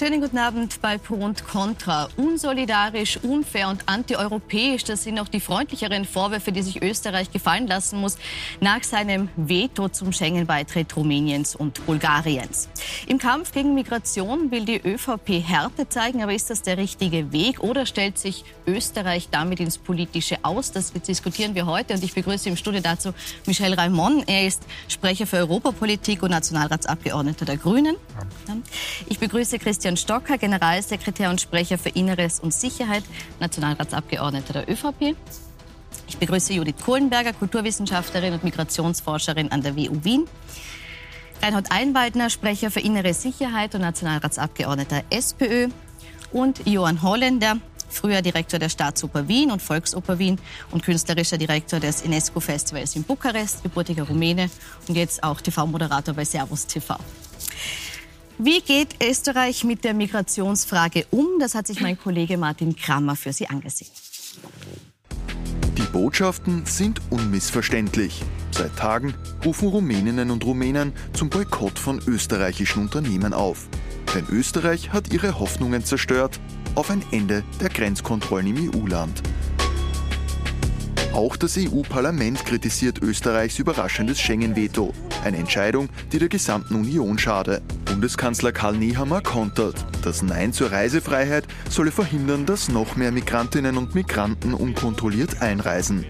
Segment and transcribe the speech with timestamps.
[0.00, 2.08] schönen guten Abend bei Pro und Contra.
[2.16, 8.00] Unsolidarisch, unfair und antieuropäisch, das sind auch die freundlicheren Vorwürfe, die sich Österreich gefallen lassen
[8.00, 8.16] muss
[8.62, 12.70] nach seinem Veto zum Schengen-Beitritt Rumäniens und Bulgariens.
[13.08, 17.60] Im Kampf gegen Migration will die ÖVP Härte zeigen, aber ist das der richtige Weg
[17.60, 20.72] oder stellt sich Österreich damit ins Politische aus?
[20.72, 23.12] Das diskutieren wir heute und ich begrüße im Studio dazu
[23.44, 24.26] Michel Raimond.
[24.30, 27.96] Er ist Sprecher für Europapolitik und Nationalratsabgeordneter der Grünen.
[29.06, 33.04] Ich begrüße Christian Stocker, Generalsekretär und Sprecher für Inneres und Sicherheit,
[33.40, 35.16] Nationalratsabgeordneter der ÖVP.
[36.08, 40.26] Ich begrüße Judith Kohlenberger, Kulturwissenschaftlerin und Migrationsforscherin an der WU Wien.
[41.42, 45.68] Reinhard Einwaldner, Sprecher für innere Sicherheit und Nationalratsabgeordneter SPÖ.
[46.32, 47.56] Und Johann Holländer,
[47.88, 50.38] früher Direktor der Staatsoper Wien und Volksoper Wien
[50.70, 54.50] und künstlerischer Direktor des UNESCO-Festivals in Bukarest, gebürtiger Rumäne
[54.88, 56.96] und jetzt auch TV-Moderator bei Servus TV.
[58.42, 61.26] Wie geht Österreich mit der Migrationsfrage um?
[61.38, 63.90] Das hat sich mein Kollege Martin Krammer für Sie angesehen.
[65.76, 68.22] Die Botschaften sind unmissverständlich.
[68.50, 69.12] Seit Tagen
[69.44, 73.68] rufen Rumäninnen und Rumänen zum Boykott von österreichischen Unternehmen auf.
[74.14, 76.40] Denn Österreich hat ihre Hoffnungen zerstört
[76.76, 79.22] auf ein Ende der Grenzkontrollen im EU-Land.
[81.12, 84.94] Auch das EU-Parlament kritisiert Österreichs überraschendes Schengen-Veto.
[85.24, 87.60] Eine Entscheidung, die der gesamten Union schade.
[87.90, 89.74] Bundeskanzler Karl Nehammer kontert.
[90.04, 96.06] Das Nein zur Reisefreiheit solle verhindern, dass noch mehr Migrantinnen und Migranten unkontrolliert einreisen.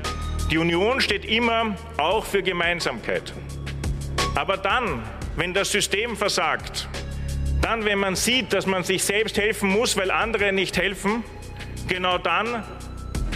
[0.50, 3.32] Die Union steht immer auch für Gemeinsamkeit.
[4.34, 5.02] Aber dann,
[5.36, 6.86] wenn das System versagt,
[7.62, 11.24] dann, wenn man sieht, dass man sich selbst helfen muss, weil andere nicht helfen,
[11.88, 12.62] genau dann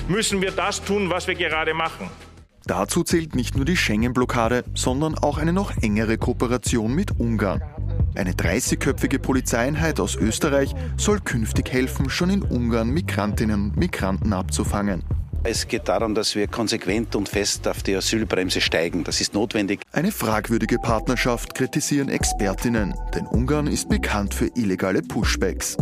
[0.06, 2.10] müssen wir das tun, was wir gerade machen.
[2.66, 7.62] Dazu zählt nicht nur die Schengen-Blockade, sondern auch eine noch engere Kooperation mit Ungarn.
[8.16, 15.02] Eine 30-köpfige Polizeieinheit aus Österreich soll künftig helfen, schon in Ungarn Migrantinnen und Migranten abzufangen.
[15.46, 19.04] Es geht darum, dass wir konsequent und fest auf die Asylbremse steigen.
[19.04, 19.80] Das ist notwendig.
[19.92, 25.76] Eine fragwürdige Partnerschaft kritisieren Expertinnen, denn Ungarn ist bekannt für illegale Pushbacks.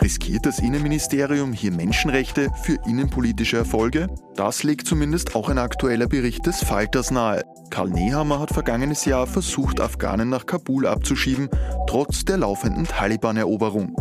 [0.00, 4.06] Riskiert das Innenministerium hier Menschenrechte für innenpolitische Erfolge?
[4.36, 7.42] Das legt zumindest auch ein aktueller Bericht des Falters nahe.
[7.70, 11.48] Karl Nehammer hat vergangenes Jahr versucht, Afghanen nach Kabul abzuschieben,
[11.88, 13.96] trotz der laufenden Taliban-Eroberung.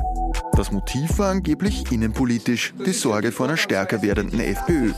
[0.59, 4.91] Das Motiv war angeblich innenpolitisch, die Sorge vor einer stärker werdenden FPÖ.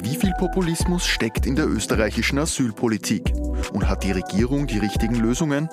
[0.00, 3.32] Wie viel Populismus steckt in der österreichischen Asylpolitik?
[3.72, 5.68] Und hat die Regierung die richtigen Lösungen?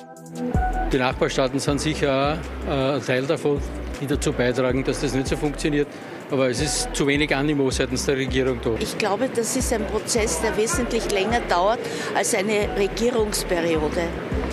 [0.91, 2.37] Die Nachbarstaaten sind sicher
[2.67, 3.59] äh, ein Teil davon,
[4.01, 5.87] die dazu beitragen, dass das nicht so funktioniert.
[6.31, 8.75] Aber es ist zu wenig Animo seitens der Regierung da.
[8.79, 11.79] Ich glaube, das ist ein Prozess, der wesentlich länger dauert
[12.15, 14.03] als eine Regierungsperiode.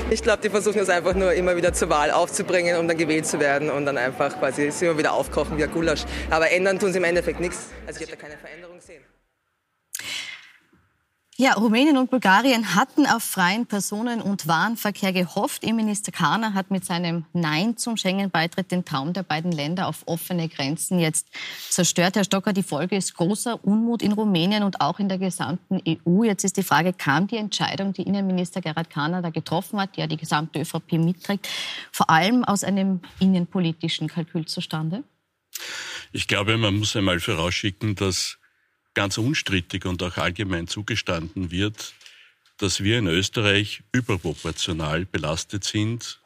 [0.08, 3.26] Ich glaube, die versuchen es einfach nur immer wieder zur Wahl aufzubringen, um dann gewählt
[3.26, 6.04] zu werden und dann einfach quasi immer wieder aufkochen wie ein Gulasch.
[6.30, 7.68] Aber ändern tun sie im Endeffekt nichts.
[7.86, 9.02] Also ich habe da keine Veränderung gesehen.
[11.38, 15.64] Ja, Rumänien und Bulgarien hatten auf freien Personen- und Warenverkehr gehofft.
[15.64, 20.48] Innenminister Kahner hat mit seinem Nein zum Schengen-Beitritt den Traum der beiden Länder auf offene
[20.48, 21.28] Grenzen jetzt
[21.68, 22.16] zerstört.
[22.16, 26.24] Herr Stocker, die Folge ist großer Unmut in Rumänien und auch in der gesamten EU.
[26.24, 30.00] Jetzt ist die Frage, kam die Entscheidung, die Innenminister Gerhard Kahner da getroffen hat, die
[30.00, 31.46] ja die gesamte ÖVP mitträgt,
[31.92, 35.04] vor allem aus einem innenpolitischen Kalkül zustande?
[36.12, 38.38] Ich glaube, man muss einmal vorausschicken, dass
[38.96, 41.94] ganz unstrittig und auch allgemein zugestanden wird,
[42.56, 46.20] dass wir in Österreich überproportional belastet sind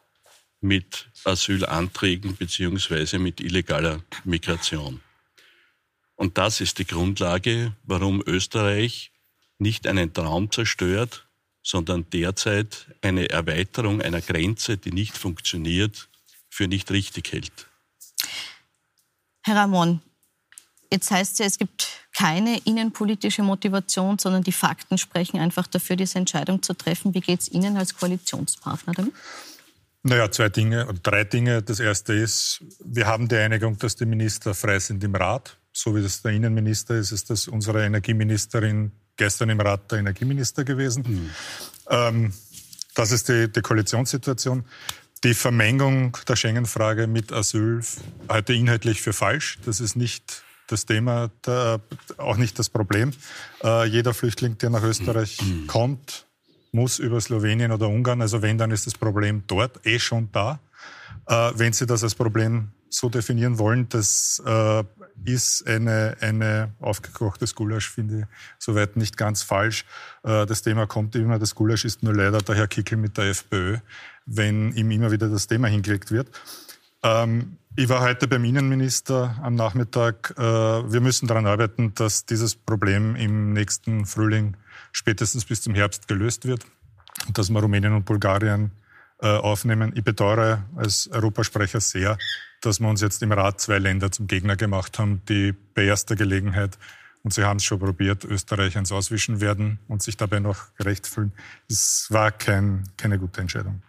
[0.61, 5.01] mit Asylanträgen beziehungsweise mit illegaler Migration.
[6.15, 9.11] Und das ist die Grundlage, warum Österreich
[9.59, 11.27] nicht einen Traum zerstört,
[11.63, 16.09] sondern derzeit eine Erweiterung einer Grenze, die nicht funktioniert,
[16.49, 17.67] für nicht richtig hält.
[19.43, 20.03] Herr Ramon,
[20.93, 25.97] jetzt heißt es ja, es gibt keine innenpolitische Motivation, sondern die Fakten sprechen einfach dafür,
[25.97, 27.15] diese Entscheidung zu treffen.
[27.15, 29.13] Wie geht es Ihnen als Koalitionspartner damit?
[30.03, 31.63] Naja, zwei Dinge oder drei Dinge.
[31.63, 35.59] Das erste ist, wir haben die Einigung, dass die Minister frei sind im Rat.
[35.73, 40.65] So wie das der Innenminister ist, ist das unsere Energieministerin gestern im Rat der Energieminister
[40.65, 41.05] gewesen.
[41.07, 41.31] Mhm.
[41.91, 42.33] Ähm,
[42.95, 44.65] das ist die, die Koalitionssituation.
[45.23, 47.83] Die Vermengung der Schengen-Frage mit Asyl
[48.29, 49.59] halte inhaltlich für falsch.
[49.67, 51.81] Das ist nicht das Thema, der,
[52.17, 53.13] auch nicht das Problem.
[53.63, 55.67] Äh, jeder Flüchtling, der nach Österreich mhm.
[55.67, 56.27] kommt,
[56.73, 58.21] muss über Slowenien oder Ungarn.
[58.23, 60.61] Also wenn, dann ist das Problem dort eh schon da.
[61.27, 64.85] Äh, wenn Sie das als Problem so definieren wollen, das äh,
[65.25, 68.25] ist eine, eine aufgekochtes Gulasch, finde ich
[68.59, 69.85] soweit nicht ganz falsch.
[70.25, 73.27] Äh, das Thema kommt immer, das Gulasch ist nur leider der Herr Kickel mit der
[73.27, 73.79] FPÖ,
[74.27, 76.29] wenn ihm immer wieder das Thema hingelegt wird.
[77.03, 80.35] Ähm, ich war heute beim Innenminister am Nachmittag.
[80.37, 84.57] Äh, wir müssen daran arbeiten, dass dieses Problem im nächsten Frühling
[84.93, 86.67] spätestens bis zum Herbst gelöst wird
[87.27, 88.73] und dass wir Rumänien und Bulgarien
[89.21, 89.93] äh, aufnehmen.
[89.95, 92.19] Ich bedauere als Europasprecher sehr,
[92.61, 96.17] dass wir uns jetzt im Rat zwei Länder zum Gegner gemacht haben, die bei erster
[96.17, 96.79] Gelegenheit,
[97.23, 101.07] und Sie haben es schon probiert, Österreich ins Auswischen werden und sich dabei noch gerecht
[101.07, 101.33] fühlen.
[101.69, 103.83] Es war kein, keine gute Entscheidung.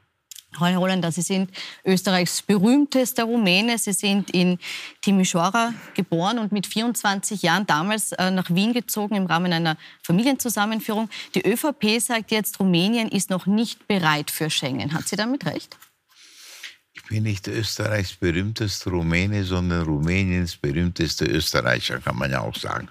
[0.60, 1.50] Herr Holländer, Sie sind
[1.86, 3.78] Österreichs berühmtester Rumäne.
[3.78, 4.60] Sie sind in
[5.02, 11.10] Timișoara geboren und mit 24 Jahren damals äh, nach Wien gezogen im Rahmen einer Familienzusammenführung.
[11.36, 14.94] Die ÖVP sagt jetzt, Rumänien ist noch nicht bereit für Schengen.
[14.94, 15.78] Hat sie damit recht?
[16.94, 22.90] Ich bin nicht Österreichs berühmtester Rumäne, sondern Rumäniens berühmtester Österreicher, kann man ja auch sagen.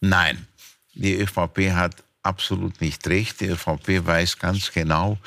[0.00, 0.46] Nein,
[0.94, 3.40] die ÖVP hat absolut nicht recht.
[3.40, 5.18] Die ÖVP weiß ganz genau,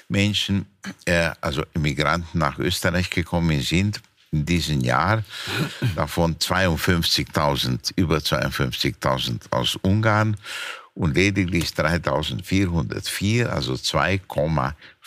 [0.07, 0.65] Menschen,
[1.05, 4.01] äh, also Immigranten nach Österreich gekommen sind
[4.35, 5.23] in diesem Jahr,
[5.95, 10.35] davon 52.000, über 52.000 aus Ungarn
[10.93, 13.73] und lediglich 3.404, also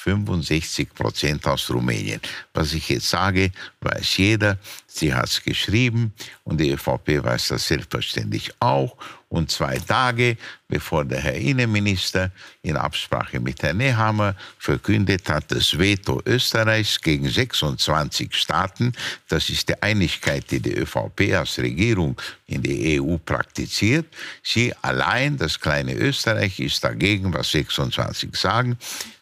[0.04, 2.20] 2,65 Prozent aus Rumänien.
[2.54, 3.50] Was ich jetzt sage,
[3.80, 4.58] weiß jeder.
[4.86, 6.12] Sie hat es geschrieben
[6.44, 8.96] und die ÖVP weiß das selbstverständlich auch.
[9.28, 12.30] Und zwei Tage bevor der Herr Innenminister
[12.62, 18.92] in Absprache mit Herrn Nehammer verkündet hat, das Veto Österreichs gegen 26 Staaten,
[19.28, 24.06] das ist die Einigkeit, die die ÖVP als Regierung in die EU praktiziert.
[24.42, 28.76] Sie allein, das kleine Österreich, ist dagegen, was 26 sagen.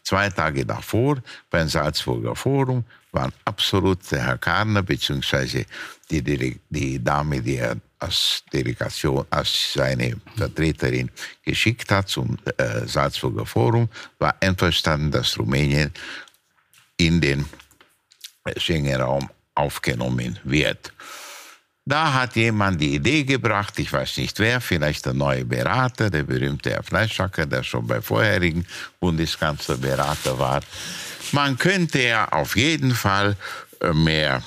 [0.07, 1.21] Zwei Tage davor
[1.51, 5.65] beim Salzburger Forum waren absolut der Herr Karner bzw.
[6.09, 6.23] Die,
[6.71, 11.11] die, Dame, die er als Delegation, als seine Vertreterin
[11.45, 13.89] geschickt hat zum äh, Salzburger Forum,
[14.21, 15.93] war einverstanden, dass Rumänien
[16.99, 17.45] in den
[18.57, 20.93] Schengen-Raum aufgenommen wird.
[21.89, 26.25] Da hat jemand die Idee gebracht, ich weiß nicht wer, vielleicht der neue Berater, der
[26.25, 28.67] berühmte Herr Fleischacker, der schon bei vorherigen
[28.99, 30.63] Bundeskanzler Berater war.
[31.31, 33.37] Man könnte ja auf jeden Fall
[33.81, 34.43] äh, mehr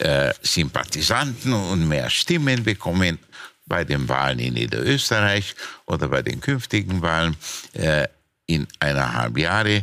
[0.00, 3.18] äh, Sympathisanten und mehr Stimmen bekommen
[3.64, 5.54] bei den Wahlen in Niederösterreich
[5.86, 7.34] oder bei den künftigen Wahlen
[7.72, 8.06] äh,
[8.44, 9.82] in eineinhalb Jahre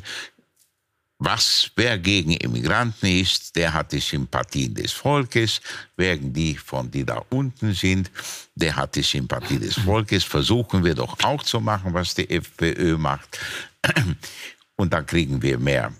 [1.19, 5.59] was, wer gegen Immigranten ist, der hat die Sympathie des Volkes.
[5.97, 8.09] Wer die von die da unten sind,
[8.55, 10.23] der hat die Sympathie des Volkes.
[10.23, 13.37] Versuchen wir doch auch zu machen, was die FPÖ macht.
[14.77, 15.91] Und dann kriegen wir mehr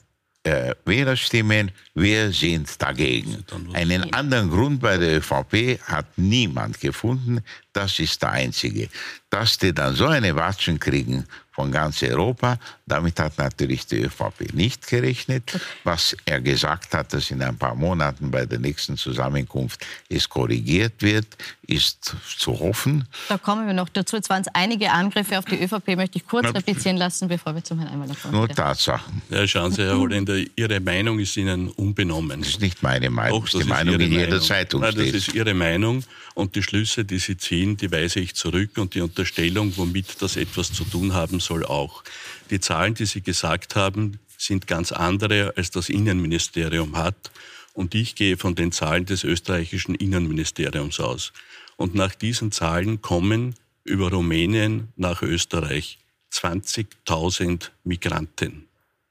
[0.44, 1.72] äh, Wählerstimmen.
[1.94, 3.44] Wir sind dagegen.
[3.74, 7.42] Einen anderen Grund bei der ÖVP hat niemand gefunden.
[7.74, 8.88] Das ist der einzige.
[9.30, 12.57] Dass die dann so eine Watschen kriegen von ganz Europa.
[12.89, 15.59] Damit hat natürlich die ÖVP nicht gerechnet.
[15.83, 21.01] Was er gesagt hat, dass in ein paar Monaten bei der nächsten Zusammenkunft es korrigiert
[21.01, 21.27] wird,
[21.68, 23.07] ist zu hoffen.
[23.27, 24.15] Da kommen wir noch dazu.
[24.15, 27.63] Jetzt waren es einige Angriffe auf die ÖVP, möchte ich kurz replizieren lassen, bevor wir
[27.63, 28.34] zum Herrn Einmal kommen.
[28.34, 29.22] Nur Tatsachen.
[29.29, 32.39] Ja, schauen Sie, Herr Holländer, Ihre Meinung ist Ihnen unbenommen.
[32.39, 34.41] Das ist nicht meine Meinung, Doch, das ist die Meinung in jeder Meinung.
[34.41, 36.03] Zeitung Nein, Das ist Ihre Meinung
[36.34, 40.38] und die Schlüsse, die Sie ziehen, die weise ich zurück und die Unterstellung, womit das
[40.38, 42.03] etwas zu tun haben soll, auch.
[42.50, 47.32] Die Zahlen, die Sie gesagt haben, sind ganz andere, als das Innenministerium hat.
[47.74, 51.32] Und ich gehe von den Zahlen des österreichischen Innenministeriums aus.
[51.77, 56.00] Und nach diesen Zahlen kommen über Rumänien nach Österreich
[56.34, 58.65] 20.000 Migranten.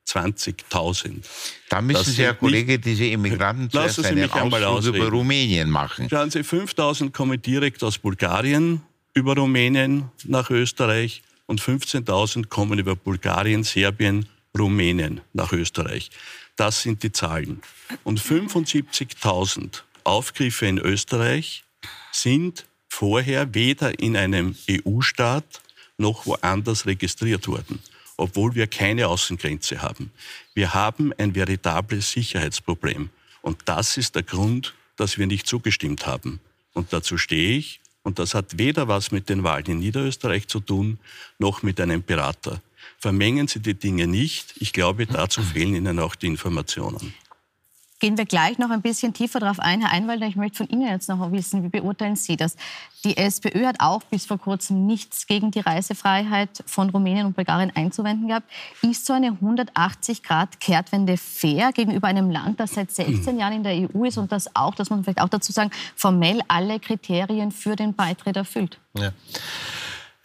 [0.07, 1.23] 20.000.
[1.69, 6.09] Da müssen Sie, Herr Kollege, diese Immigranten zuerst einen Ausflug über Rumänien machen.
[6.09, 8.81] Schauen Sie, 5.000 kommen direkt aus Bulgarien
[9.13, 16.11] über Rumänien nach Österreich und 15.000 kommen über Bulgarien, Serbien, Rumänien nach Österreich.
[16.57, 17.63] Das sind die Zahlen.
[18.05, 21.65] Und 75.000 Aufgriffe in Österreich
[22.13, 25.63] sind vorher weder in einem EU-Staat
[25.97, 27.81] noch woanders registriert worden,
[28.17, 30.13] obwohl wir keine Außengrenze haben.
[30.55, 33.11] Wir haben ein veritables Sicherheitsproblem.
[33.41, 36.41] Und das ist der Grund, dass wir nicht zugestimmt haben.
[36.75, 40.61] Und dazu stehe ich und das hat weder was mit den Wahlen in Niederösterreich zu
[40.61, 40.99] tun,
[41.39, 42.61] noch mit einem Berater.
[42.99, 44.55] Vermengen Sie die Dinge nicht.
[44.61, 47.15] Ich glaube, dazu fehlen Ihnen auch die Informationen.
[48.01, 50.27] Gehen wir gleich noch ein bisschen tiefer darauf ein, Herr Einwalder.
[50.27, 52.57] Ich möchte von Ihnen jetzt noch wissen, wie beurteilen Sie das?
[53.05, 57.73] Die SPÖ hat auch bis vor kurzem nichts gegen die Reisefreiheit von Rumänien und Bulgarien
[57.75, 58.51] einzuwenden gehabt.
[58.83, 64.05] Ist so eine 180-Grad-Kehrtwende fair gegenüber einem Land, das seit 16 Jahren in der EU
[64.05, 67.77] ist und das auch, das muss man vielleicht auch dazu sagen, formell alle Kriterien für
[67.77, 68.79] den Beitritt erfüllt?
[68.95, 69.13] Ja.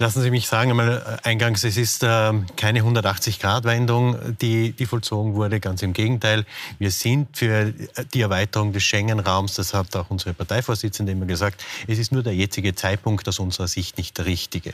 [0.03, 5.33] Lassen Sie mich sagen, einmal äh, eingangs, es ist äh, keine 180-Grad-Wendung, die, die vollzogen
[5.33, 5.61] wurde.
[5.61, 6.43] Ganz im Gegenteil.
[6.77, 7.73] Wir sind für
[8.13, 12.35] die Erweiterung des Schengen-Raums, das hat auch unsere Parteivorsitzende immer gesagt, es ist nur der
[12.35, 14.73] jetzige Zeitpunkt aus unserer Sicht nicht der richtige.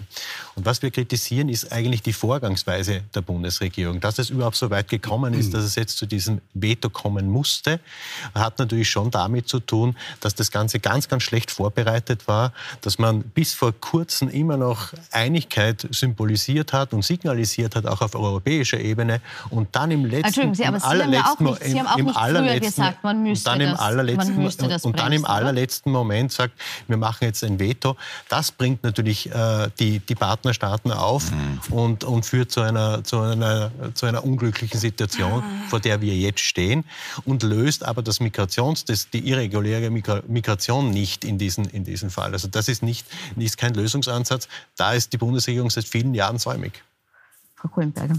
[0.55, 3.99] Und was wir kritisieren, ist eigentlich die Vorgangsweise der Bundesregierung.
[3.99, 7.79] Dass es überhaupt so weit gekommen ist, dass es jetzt zu diesem Veto kommen musste,
[8.33, 12.97] hat natürlich schon damit zu tun, dass das Ganze ganz, ganz schlecht vorbereitet war, dass
[12.97, 18.79] man bis vor kurzem immer noch Einigkeit symbolisiert hat und signalisiert hat, auch auf europäischer
[18.79, 19.21] Ebene.
[19.49, 21.97] Und dann im letzten, Entschuldigung Sie, aber Sie haben ja auch nicht, Sie haben auch
[21.97, 25.25] nicht früher gesagt, man müsste, dann im das, allerletzten, man müsste das Und dann im
[25.25, 26.53] allerletzten Moment sagt,
[26.87, 27.97] wir machen jetzt ein Veto.
[28.29, 31.59] Das bringt natürlich äh, die, die Partnerstaaten auf mhm.
[31.69, 35.67] und, und führt zu einer, zu, einer, zu einer unglücklichen Situation, mhm.
[35.67, 36.85] vor der wir jetzt stehen
[37.25, 42.31] und löst aber das Migrations, das, die irreguläre Migration nicht in diesen, in diesen Fall.
[42.31, 44.47] Also das ist, nicht, ist kein Lösungsansatz.
[44.77, 46.83] Da ist die Bundesregierung seit vielen Jahren säumig.
[47.55, 48.15] Frau Kohlenberger.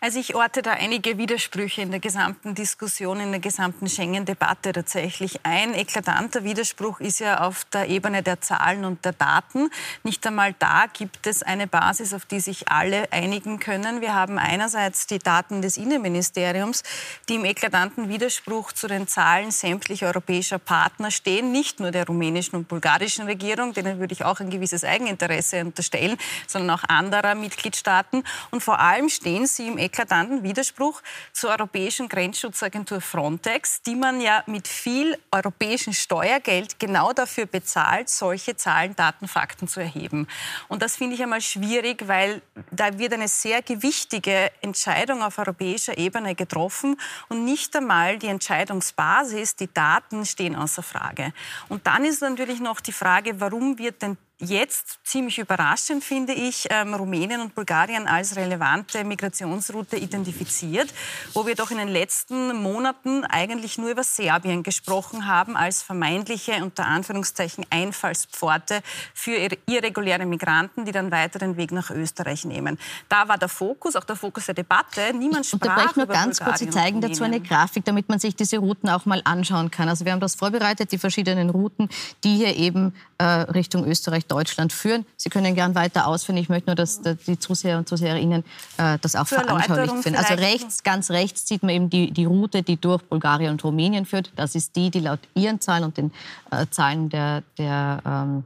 [0.00, 5.40] Also ich orte da einige Widersprüche in der gesamten Diskussion, in der gesamten Schengen-Debatte tatsächlich.
[5.44, 9.70] Ein eklatanter Widerspruch ist ja auf der Ebene der Zahlen und der Daten.
[10.02, 14.00] Nicht einmal da gibt es eine Basis, auf die sich alle einigen können.
[14.00, 16.82] Wir haben einerseits die Daten des Innenministeriums,
[17.28, 22.56] die im eklatanten Widerspruch zu den Zahlen sämtlicher europäischer Partner stehen, nicht nur der rumänischen
[22.56, 26.16] und bulgarischen Regierung, denen würde ich auch ein gewisses Eigeninteresse unterstellen,
[26.48, 28.24] sondern auch anderer Mitgliedstaaten.
[28.50, 34.42] Und vor allem stehen sie im eklatanten Widerspruch zur Europäischen Grenzschutzagentur Frontex, die man ja
[34.46, 40.26] mit viel europäischem Steuergeld genau dafür bezahlt, solche Zahlen, Daten, Fakten zu erheben.
[40.68, 45.98] Und das finde ich einmal schwierig, weil da wird eine sehr gewichtige Entscheidung auf europäischer
[45.98, 46.96] Ebene getroffen
[47.28, 51.32] und nicht einmal die Entscheidungsbasis, die Daten stehen außer Frage.
[51.68, 56.66] Und dann ist natürlich noch die Frage, warum wird denn jetzt ziemlich überraschend, finde ich,
[56.70, 60.92] ähm, Rumänien und Bulgarien als relevante Migrationsroute identifiziert,
[61.32, 66.62] wo wir doch in den letzten Monaten eigentlich nur über Serbien gesprochen haben als vermeintliche,
[66.62, 68.82] unter Anführungszeichen, Einfallspforte
[69.14, 72.78] für irreguläre Migranten, die dann weiter den Weg nach Österreich nehmen.
[73.08, 75.12] Da war der Fokus, auch der Fokus der Debatte.
[75.14, 76.58] Niemand sprach Unterbreche nur ganz Bulgarien kurz.
[76.58, 79.88] Sie zeigen dazu eine Grafik, damit man sich diese Routen auch mal anschauen kann.
[79.88, 81.88] Also wir haben das vorbereitet, die verschiedenen Routen,
[82.24, 85.04] die hier eben äh, Richtung Österreich Deutschland führen.
[85.16, 86.38] Sie können gern weiter ausführen.
[86.38, 88.44] Ich möchte nur, dass die Zuseher und Zuseherinnen
[88.78, 90.18] äh, das auch veranschaulich finden.
[90.18, 94.06] Also rechts, ganz rechts sieht man eben die, die Route, die durch Bulgarien und Rumänien
[94.06, 94.32] führt.
[94.36, 96.12] Das ist die, die laut ihren Zahlen und den
[96.50, 98.44] äh, Zahlen der, der ähm,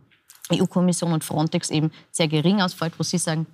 [0.53, 3.47] EU-Kommission und Frontex eben sehr gering ausfällt, wo Sie sagen,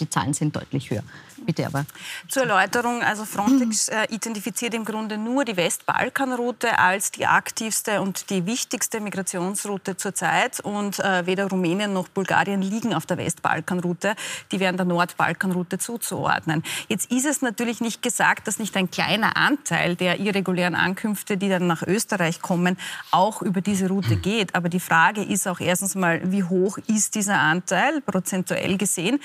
[0.00, 1.02] die Zahlen sind deutlich höher.
[1.44, 1.84] Bitte aber.
[2.28, 8.30] Zur Erläuterung, also Frontex äh, identifiziert im Grunde nur die Westbalkanroute als die aktivste und
[8.30, 10.60] die wichtigste Migrationsroute zurzeit.
[10.60, 14.14] Und äh, weder Rumänien noch Bulgarien liegen auf der Westbalkanroute.
[14.52, 16.62] Die wären der Nordbalkanroute zuzuordnen.
[16.88, 21.48] Jetzt ist es natürlich nicht gesagt, dass nicht ein kleiner Anteil der irregulären Ankünfte, die
[21.48, 22.76] dann nach Österreich kommen,
[23.10, 24.54] auch über diese Route geht.
[24.54, 29.20] Aber die Frage ist auch erstens mal, wie hoch ist dieser Anteil prozentuell gesehen?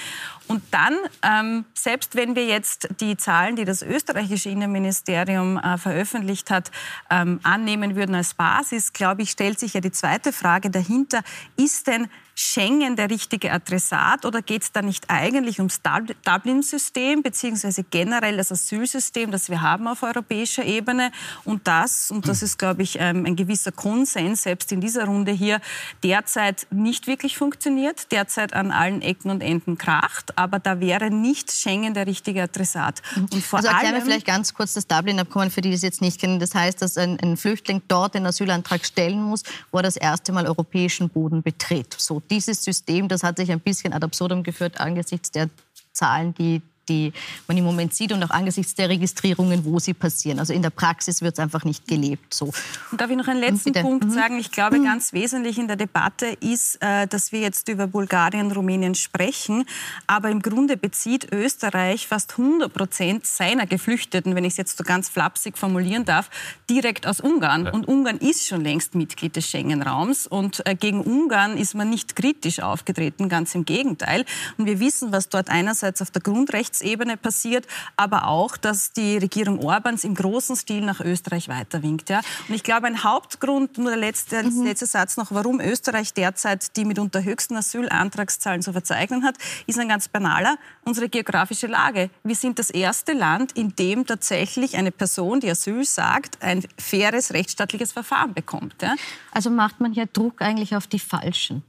[0.47, 6.51] Und dann, ähm, selbst wenn wir jetzt die Zahlen, die das österreichische Innenministerium äh, veröffentlicht
[6.51, 6.71] hat,
[7.09, 11.21] ähm, annehmen würden als Basis, glaube ich, stellt sich ja die zweite Frage dahinter,
[11.55, 15.81] ist denn Schengen der richtige Adressat oder geht es da nicht eigentlich ums
[16.25, 21.11] Dublin-System beziehungsweise generell das Asylsystem, das wir haben auf europäischer Ebene
[21.45, 25.31] und das, und das ist, glaube ich, ähm, ein gewisser Konsens, selbst in dieser Runde
[25.31, 25.61] hier,
[26.03, 31.51] derzeit nicht wirklich funktioniert, derzeit an allen Ecken und Enden kracht, aber da wäre nicht
[31.51, 33.01] Schengen der richtige Adressat.
[33.15, 36.01] Und vor also erklären wir vielleicht ganz kurz das Dublin-Abkommen für die, die es jetzt
[36.01, 36.39] nicht kennen.
[36.39, 40.31] Das heißt, dass ein, ein Flüchtling dort den Asylantrag stellen muss, wo er das erste
[40.31, 41.95] Mal europäischen Boden betritt.
[41.97, 45.49] So dieses System, das hat sich ein bisschen ad absurdum geführt angesichts der
[45.91, 47.13] Zahlen, die die
[47.47, 50.39] man im Moment sieht und auch angesichts der Registrierungen, wo sie passieren.
[50.39, 52.33] Also in der Praxis wird es einfach nicht gelebt.
[52.33, 52.51] So.
[52.91, 54.11] Und darf ich noch einen letzten Punkt mhm.
[54.11, 54.39] sagen?
[54.39, 54.85] Ich glaube, mhm.
[54.85, 59.65] ganz wesentlich in der Debatte ist, äh, dass wir jetzt über Bulgarien, Rumänien sprechen,
[60.07, 64.83] aber im Grunde bezieht Österreich fast 100 Prozent seiner Geflüchteten, wenn ich es jetzt so
[64.83, 66.29] ganz flapsig formulieren darf,
[66.69, 67.65] direkt aus Ungarn.
[67.65, 67.73] Ja.
[67.73, 72.15] Und Ungarn ist schon längst Mitglied des Schengen-Raums und äh, gegen Ungarn ist man nicht
[72.15, 74.25] kritisch aufgetreten, ganz im Gegenteil.
[74.57, 79.17] Und wir wissen, was dort einerseits auf der Grundrechte Wirtschaftsebene passiert, aber auch, dass die
[79.17, 82.09] Regierung Orbans im großen Stil nach Österreich weiterwinkt.
[82.09, 82.21] Ja?
[82.47, 84.63] Und ich glaube, ein Hauptgrund, nur der letzte, mhm.
[84.63, 89.35] letzte Satz noch, warum Österreich derzeit die mitunter höchsten Asylantragszahlen zu verzeichnen hat,
[89.67, 92.09] ist ein ganz banaler, unsere geografische Lage.
[92.23, 97.33] Wir sind das erste Land, in dem tatsächlich eine Person, die Asyl sagt, ein faires
[97.33, 98.81] rechtsstaatliches Verfahren bekommt.
[98.81, 98.95] Ja?
[99.31, 101.63] Also macht man hier Druck eigentlich auf die Falschen?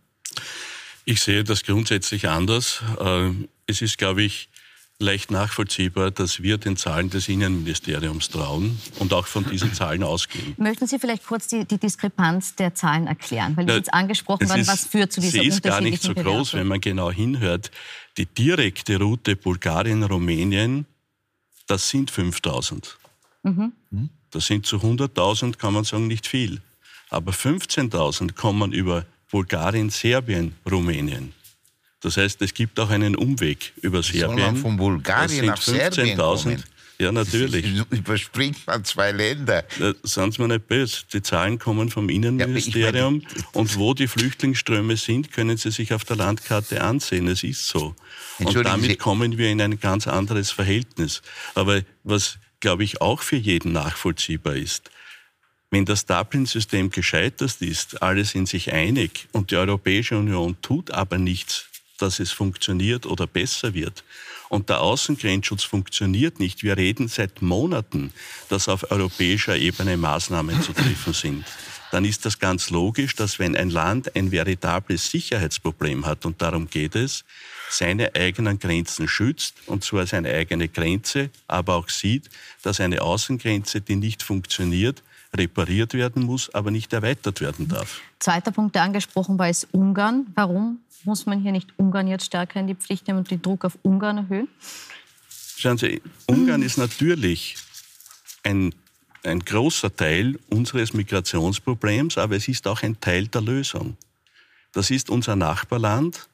[1.04, 2.82] Ich sehe das grundsätzlich anders.
[2.98, 3.30] Äh,
[3.66, 4.48] es ist, glaube ich,
[5.04, 10.54] leicht nachvollziehbar, dass wir den Zahlen des Innenministeriums trauen und auch von diesen Zahlen ausgehen.
[10.56, 13.56] Möchten Sie vielleicht kurz die, die Diskrepanz der Zahlen erklären?
[13.56, 16.66] Weil jetzt angesprochen worden, was führt zu dieser Sie ist gar nicht so groß, wenn
[16.66, 17.70] man genau hinhört.
[18.16, 20.86] Die direkte Route Bulgarien-Rumänien,
[21.66, 22.98] das sind 5000.
[23.42, 23.72] Mhm.
[24.30, 26.60] Das sind zu 100.000, kann man sagen, nicht viel.
[27.10, 31.32] Aber 15.000 kommen über Bulgarien, Serbien, Rumänien.
[32.04, 34.28] Das heißt, es gibt auch einen Umweg über Serbien.
[34.28, 36.62] Soll man von Bulgarien nach Serbien kommen?
[36.98, 37.66] Ja, natürlich.
[37.90, 39.64] Überspringt man zwei Länder.
[40.02, 40.98] Seien Sie mir nicht böse.
[41.12, 43.20] Die Zahlen kommen vom Innenministerium.
[43.20, 47.26] Ja, meine, und wo die Flüchtlingsströme sind, können Sie sich auf der Landkarte ansehen.
[47.26, 47.96] Es ist so.
[48.38, 51.22] Und damit kommen wir in ein ganz anderes Verhältnis.
[51.54, 54.90] Aber was, glaube ich, auch für jeden nachvollziehbar ist,
[55.70, 61.18] wenn das Dublin-System gescheitert ist, alle sind sich einig und die Europäische Union tut aber
[61.18, 61.66] nichts,
[61.98, 64.04] dass es funktioniert oder besser wird,
[64.48, 66.62] und der Außengrenzschutz funktioniert nicht.
[66.62, 68.12] Wir reden seit Monaten,
[68.48, 71.44] dass auf europäischer Ebene Maßnahmen zu treffen sind.
[71.90, 76.68] Dann ist das ganz logisch, dass wenn ein Land ein veritables Sicherheitsproblem hat, und darum
[76.68, 77.24] geht es,
[77.70, 82.30] seine eigenen Grenzen schützt, und zwar seine eigene Grenze, aber auch sieht,
[82.62, 85.02] dass eine Außengrenze, die nicht funktioniert,
[85.34, 88.00] repariert werden muss, aber nicht erweitert werden darf.
[88.18, 90.26] Zweiter Punkt, der angesprochen war, ist Ungarn.
[90.34, 93.64] Warum muss man hier nicht Ungarn jetzt stärker in die Pflicht nehmen und den Druck
[93.64, 94.48] auf Ungarn erhöhen?
[95.56, 97.56] Schauen Sie, Ungarn ist natürlich
[98.42, 98.74] ein,
[99.22, 103.96] ein großer Teil unseres Migrationsproblems, aber es ist auch ein Teil der Lösung.
[104.72, 106.28] Das ist unser Nachbarland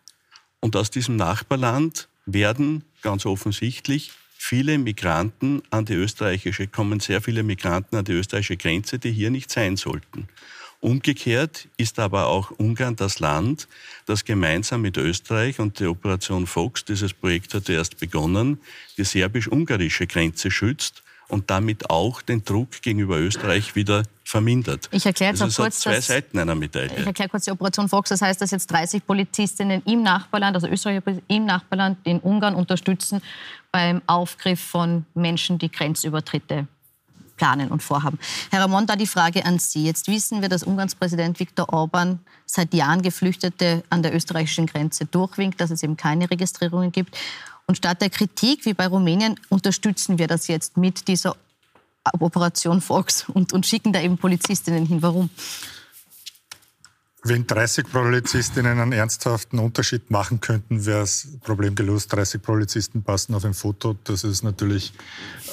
[0.60, 4.12] und aus diesem Nachbarland werden ganz offensichtlich
[4.42, 9.30] viele Migranten an die österreichische, kommen sehr viele Migranten an die österreichische Grenze, die hier
[9.30, 10.28] nicht sein sollten.
[10.80, 13.68] Umgekehrt ist aber auch Ungarn das Land,
[14.06, 18.58] das gemeinsam mit Österreich und der Operation Fox, dieses Projekt hat erst begonnen,
[18.96, 24.88] die serbisch-ungarische Grenze schützt und damit auch den Druck gegenüber Österreich wieder vermindert.
[24.92, 26.96] Ich erkläre jetzt also kurz, zwei Seiten einer Medaille.
[26.96, 28.10] Ich erkläre kurz die Operation Fox.
[28.10, 33.20] Das heißt, dass jetzt 30 Polizistinnen im Nachbarland, also Österreich im Nachbarland, in Ungarn unterstützen
[33.72, 36.66] beim Aufgriff von Menschen, die Grenzübertritte
[37.36, 38.18] planen und vorhaben.
[38.50, 39.84] Herr Ramon, da die Frage an Sie.
[39.84, 45.06] Jetzt wissen wir, dass Ungarns Präsident Viktor Orban seit Jahren Geflüchtete an der österreichischen Grenze
[45.06, 47.16] durchwinkt, dass es eben keine Registrierungen gibt.
[47.66, 51.34] Und statt der Kritik wie bei Rumänien unterstützen wir das jetzt mit dieser
[52.18, 55.02] Operation Fox und, und schicken da eben Polizistinnen hin.
[55.02, 55.30] Warum?
[57.22, 62.12] Wenn 30 Polizistinnen einen ernsthaften Unterschied machen könnten, wäre das Problem gelöst.
[62.12, 63.96] 30 Polizisten passen auf ein Foto.
[64.04, 64.94] Das ist natürlich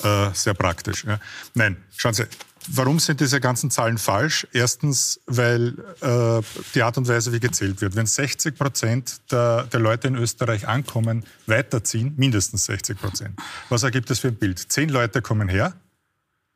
[0.03, 1.03] äh, sehr praktisch.
[1.03, 1.19] Ja.
[1.53, 2.23] Nein, schauen Sie,
[2.69, 4.45] Warum sind diese ganzen Zahlen falsch?
[4.51, 6.41] Erstens, weil äh,
[6.75, 7.95] die Art und Weise, wie gezählt wird.
[7.95, 13.39] Wenn 60 Prozent der, der, Leute in Österreich ankommen, weiterziehen, mindestens 60 Prozent.
[13.69, 14.59] Was ergibt das für ein Bild?
[14.59, 15.73] Zehn Leute kommen her,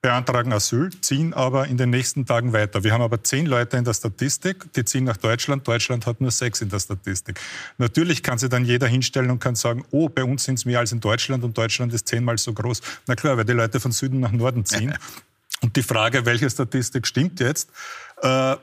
[0.02, 2.84] beantragen Asyl, ziehen aber in den nächsten Tagen weiter.
[2.84, 5.68] Wir haben aber zehn Leute in der Statistik, die ziehen nach Deutschland.
[5.68, 7.40] Deutschland hat nur sechs in der Statistik.
[7.78, 10.80] Natürlich kann sich dann jeder hinstellen und kann sagen, oh, bei uns sind es mehr
[10.80, 12.82] als in Deutschland und Deutschland ist zehnmal so groß.
[13.08, 14.98] Na klar, weil die Leute von Süden nach Norden ziehen.
[15.64, 17.70] Und die Frage, welche Statistik stimmt jetzt,
[18.24, 18.56] äh,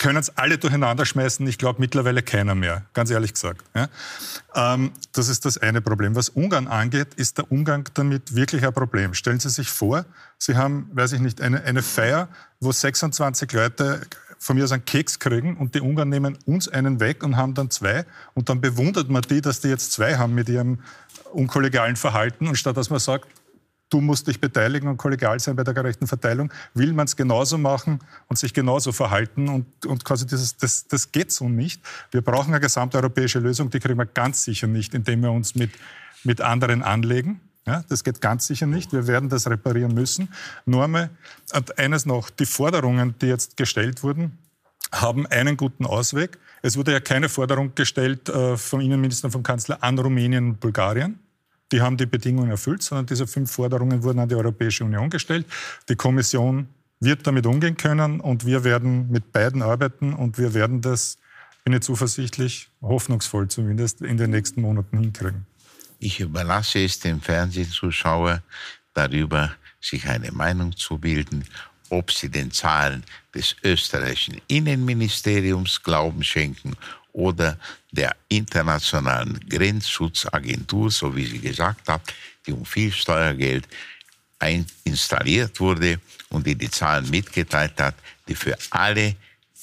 [0.00, 1.46] können es alle durcheinander schmeißen.
[1.46, 3.62] Ich glaube mittlerweile keiner mehr, ganz ehrlich gesagt.
[3.74, 3.88] Ja?
[4.54, 6.16] Ähm, das ist das eine Problem.
[6.16, 9.12] Was Ungarn angeht, ist der Umgang damit wirklich ein Problem.
[9.12, 10.06] Stellen Sie sich vor,
[10.38, 12.28] Sie haben, weiß ich nicht, eine, eine Feier,
[12.60, 14.00] wo 26 Leute
[14.38, 17.52] von mir aus einen Keks kriegen und die Ungarn nehmen uns einen weg und haben
[17.52, 18.06] dann zwei.
[18.32, 20.78] Und dann bewundert man die, dass die jetzt zwei haben mit ihrem
[21.32, 22.48] unkollegialen Verhalten.
[22.48, 23.28] Und statt dass man sagt,
[23.90, 27.58] du musst dich beteiligen und kollegial sein bei der gerechten Verteilung, will man es genauso
[27.58, 27.98] machen
[28.28, 29.48] und sich genauso verhalten.
[29.48, 31.82] Und, und quasi dieses, das, das geht so nicht.
[32.10, 35.72] Wir brauchen eine gesamteuropäische Lösung, die kriegen wir ganz sicher nicht, indem wir uns mit,
[36.24, 37.40] mit anderen anlegen.
[37.66, 38.92] Ja, das geht ganz sicher nicht.
[38.92, 40.28] Wir werden das reparieren müssen.
[40.64, 41.10] Nur einmal,
[41.54, 44.38] und eines noch, die Forderungen, die jetzt gestellt wurden,
[44.92, 46.38] haben einen guten Ausweg.
[46.62, 50.60] Es wurde ja keine Forderung gestellt äh, vom Innenminister und vom Kanzler an Rumänien und
[50.60, 51.20] Bulgarien
[51.72, 55.46] die haben die Bedingungen erfüllt, sondern diese fünf Forderungen wurden an die Europäische Union gestellt.
[55.88, 56.68] Die Kommission
[57.00, 61.18] wird damit umgehen können und wir werden mit beiden arbeiten und wir werden das,
[61.64, 65.46] bin ich zuversichtlich, hoffnungsvoll zumindest, in den nächsten Monaten hinkriegen.
[65.98, 68.42] Ich überlasse es dem Fernsehzuschauer,
[68.94, 71.44] darüber sich eine Meinung zu bilden,
[71.88, 73.04] ob sie den Zahlen
[73.34, 76.76] des österreichischen Innenministeriums Glauben schenken
[77.12, 77.58] oder
[77.90, 82.02] der internationalen Grenzschutzagentur, so wie sie gesagt hat,
[82.46, 83.68] die um viel Steuergeld
[84.84, 87.94] installiert wurde und die die Zahlen mitgeteilt hat,
[88.26, 89.16] die für alle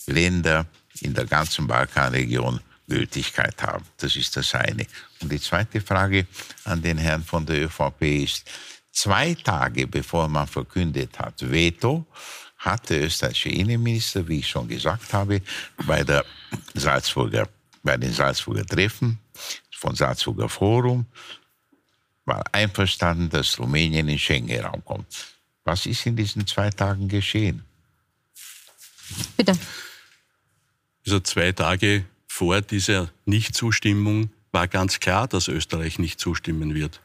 [0.05, 0.65] Länder
[1.01, 3.85] in der ganzen Balkanregion Gültigkeit haben.
[3.97, 4.85] Das ist das eine.
[5.21, 6.27] Und die zweite Frage
[6.63, 8.49] an den Herrn von der ÖVP ist,
[8.91, 12.05] zwei Tage bevor man verkündet hat, Veto,
[12.57, 15.41] hat der österreichische Innenminister, wie ich schon gesagt habe,
[15.85, 16.25] bei, der
[16.73, 17.47] Salzburger,
[17.83, 19.19] bei den Salzburger Treffen
[19.71, 21.05] von Salzburger Forum
[22.25, 25.07] war einverstanden, dass Rumänien in den Schengen-Raum kommt.
[25.63, 27.63] Was ist in diesen zwei Tagen geschehen?
[29.37, 29.57] Bitte.
[31.05, 36.99] Also zwei Tage vor dieser Nichtzustimmung war ganz klar, dass Österreich nicht zustimmen wird.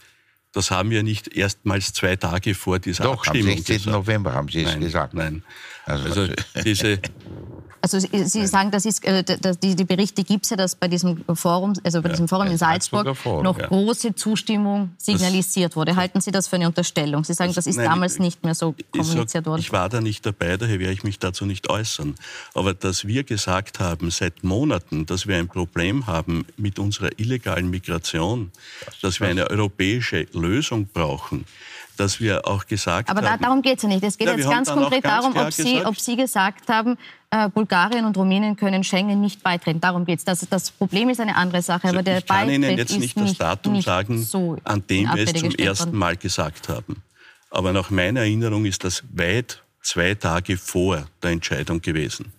[0.53, 3.77] Das haben wir nicht erstmals zwei Tage vor dieser Doch, Abstimmung am 16.
[3.77, 3.93] gesagt.
[3.93, 5.15] November haben Sie es nein, gesagt.
[5.15, 5.43] Nein.
[5.87, 7.01] Also, also diese
[7.83, 9.25] also Sie sagen, das ist, äh,
[9.63, 12.47] die, die Berichte gibt es ja, dass bei diesem Forum, also bei ja, diesem Forum
[12.47, 13.67] in Salzburg Forum, noch ja.
[13.67, 15.97] große Zustimmung signalisiert wurde.
[15.97, 17.25] Halten Sie das für eine Unterstellung?
[17.25, 19.61] Sie sagen, das ist nein, damals nicht mehr so kommuniziert worden.
[19.61, 22.15] Ich war da nicht dabei, daher werde ich mich dazu nicht äußern.
[22.55, 27.69] Aber dass wir gesagt haben seit Monaten, dass wir ein Problem haben mit unserer illegalen
[27.69, 28.53] Migration,
[29.01, 31.47] dass wir eine europäische Lösung brauchen,
[31.97, 33.27] dass wir auch gesagt Aber haben...
[33.27, 34.03] Aber da, darum geht es ja nicht.
[34.03, 36.97] Es geht ja, jetzt ganz konkret ganz darum, ob Sie, ob Sie gesagt haben,
[37.31, 39.81] äh, Bulgarien und Rumänien können Schengen nicht beitreten.
[39.81, 40.25] Darum geht es.
[40.25, 41.85] Das, das, Problem ist eine andere Sache.
[41.85, 44.85] Also aber der ich kann Beitritt Ihnen jetzt nicht das Datum nicht sagen, so an
[44.89, 47.03] dem wir es zum ersten Mal gesagt haben.
[47.51, 52.33] Aber nach meiner Erinnerung ist das weit zwei Tage vor der Entscheidung gewesen.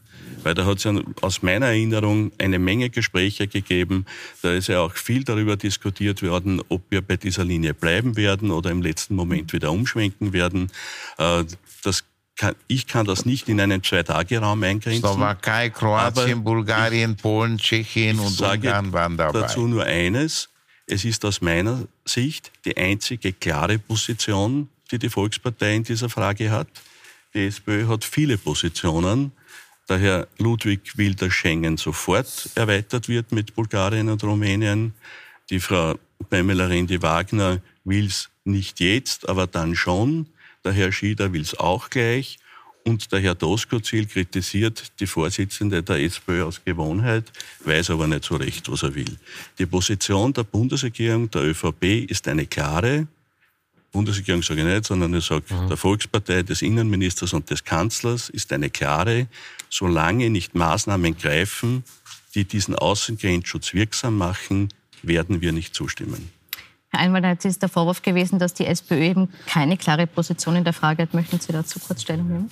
[0.44, 4.06] Weil da hat es ja aus meiner Erinnerung eine Menge Gespräche gegeben.
[4.42, 8.52] Da ist ja auch viel darüber diskutiert worden, ob wir bei dieser Linie bleiben werden
[8.52, 10.72] oder im letzten Moment wieder umschwenken werden.
[11.18, 11.46] Äh,
[11.84, 12.04] das
[12.36, 15.02] kann, ich kann das nicht in einen Zwei-Tage-Raum eingrenzen.
[15.02, 19.42] Slowakei, Kroatien, Bulgarien, Polen, Tschechien und Ungarn waren dabei.
[19.42, 20.50] Dazu nur eines.
[20.86, 26.52] Es ist aus meiner Sicht die einzige klare Position, die die Volkspartei in dieser Frage
[26.52, 26.68] hat.
[27.34, 29.32] Die SPÖ hat viele Positionen.
[29.90, 34.94] Der Herr Ludwig will, dass Schengen sofort erweitert wird mit Bulgarien und Rumänien.
[35.50, 35.96] Die Frau
[36.30, 40.28] Pamela Rendi-Wagner will es nicht jetzt, aber dann schon.
[40.64, 42.40] Der Herr Schieder will es auch gleich.
[42.86, 47.32] Und der Herr Doskozil kritisiert die Vorsitzende der SPÖ aus Gewohnheit,
[47.64, 49.18] weiß aber nicht so recht, was er will.
[49.58, 53.08] Die Position der Bundesregierung, der ÖVP, ist eine klare.
[53.94, 55.70] Bundesregierung sage ich nicht, sondern ich sage, mhm.
[55.70, 59.28] der Volkspartei des Innenministers und des Kanzlers ist eine klare,
[59.70, 61.84] solange nicht Maßnahmen greifen,
[62.36, 64.70] die diesen Außengrenzschutz wirksam machen,
[65.04, 66.32] werden wir nicht zustimmen.
[66.98, 70.74] Einwald, jetzt ist der Vorwurf gewesen, dass die SPÖ eben keine klare Position in der
[70.74, 71.14] Frage hat.
[71.14, 72.52] Möchten Sie dazu kurz Stellung nehmen?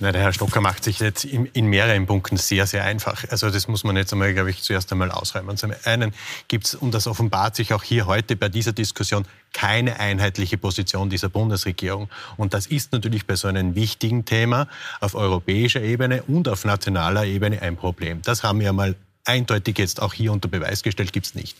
[0.00, 3.24] Na, der Herr Stocker macht sich jetzt in, in, mehreren Punkten sehr, sehr einfach.
[3.30, 5.56] Also das muss man jetzt einmal, glaube ich, zuerst einmal ausräumen.
[5.56, 6.12] Zum einen
[6.48, 11.10] gibt es, und das offenbart sich auch hier heute bei dieser Diskussion, keine einheitliche Position
[11.10, 12.08] dieser Bundesregierung.
[12.36, 14.68] Und das ist natürlich bei so einem wichtigen Thema
[15.00, 18.22] auf europäischer Ebene und auf nationaler Ebene ein Problem.
[18.22, 21.56] Das haben wir mal eindeutig jetzt auch hier unter Beweis gestellt, gibt es nicht.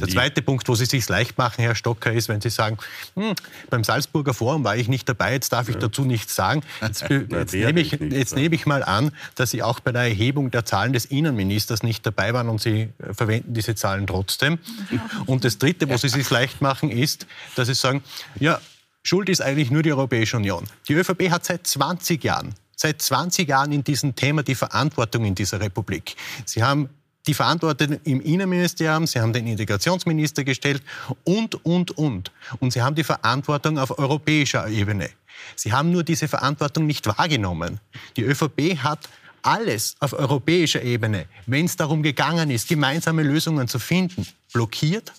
[0.00, 2.78] Der zweite Punkt, wo Sie sich leicht machen, Herr Stocker, ist, wenn Sie sagen,
[3.14, 3.34] hm,
[3.70, 5.82] beim Salzburger Forum war ich nicht dabei, jetzt darf ich ja.
[5.82, 6.62] dazu nichts sagen.
[6.80, 10.50] Jetzt, jetzt, nehme ich, jetzt nehme ich mal an, dass Sie auch bei der Erhebung
[10.50, 14.58] der Zahlen des Innenministers nicht dabei waren und Sie äh, verwenden diese Zahlen trotzdem.
[15.26, 18.02] Und das Dritte, wo Sie sich leicht machen, ist, dass Sie sagen,
[18.40, 18.60] ja,
[19.04, 20.64] Schuld ist eigentlich nur die Europäische Union.
[20.88, 25.34] Die ÖVP hat seit 20 Jahren seit 20 Jahren in diesem Thema die Verantwortung in
[25.34, 26.16] dieser Republik.
[26.44, 26.90] Sie haben
[27.26, 30.82] die Verantwortlichen im Innenministerium, Sie haben den Integrationsminister gestellt
[31.24, 32.32] und, und, und.
[32.60, 35.10] Und Sie haben die Verantwortung auf europäischer Ebene.
[35.56, 37.80] Sie haben nur diese Verantwortung nicht wahrgenommen.
[38.16, 39.08] Die ÖVP hat
[39.42, 45.12] alles auf europäischer Ebene, wenn es darum gegangen ist, gemeinsame Lösungen zu finden, blockiert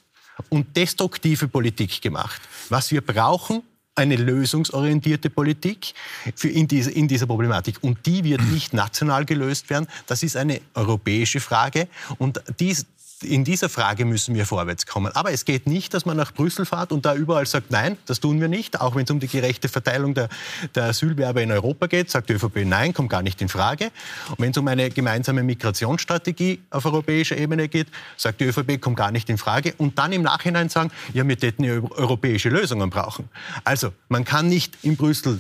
[0.50, 2.42] und destruktive Politik gemacht.
[2.70, 3.62] Was wir brauchen,
[3.96, 5.94] eine lösungsorientierte Politik
[6.36, 7.78] für in, diese, in dieser Problematik.
[7.82, 9.88] Und die wird nicht national gelöst werden.
[10.06, 11.88] Das ist eine europäische Frage.
[12.18, 12.86] Und dies,
[13.26, 15.12] in dieser Frage müssen wir vorwärts kommen.
[15.14, 18.20] Aber es geht nicht, dass man nach Brüssel fährt und da überall sagt, nein, das
[18.20, 18.80] tun wir nicht.
[18.80, 20.30] Auch wenn es um die gerechte Verteilung der,
[20.76, 23.92] der Asylwerber in Europa geht, sagt die ÖVP, nein, kommt gar nicht in Frage.
[24.30, 28.98] Und wenn es um eine gemeinsame Migrationsstrategie auf europäischer Ebene geht, sagt die ÖVP, kommt
[28.98, 29.74] gar nicht in Frage.
[29.78, 33.30] Und dann im Nachhinein sagen, ja, wir hätten ja europäische Lösungen brauchen.
[33.64, 35.40] Also, man kann nicht in Brüssel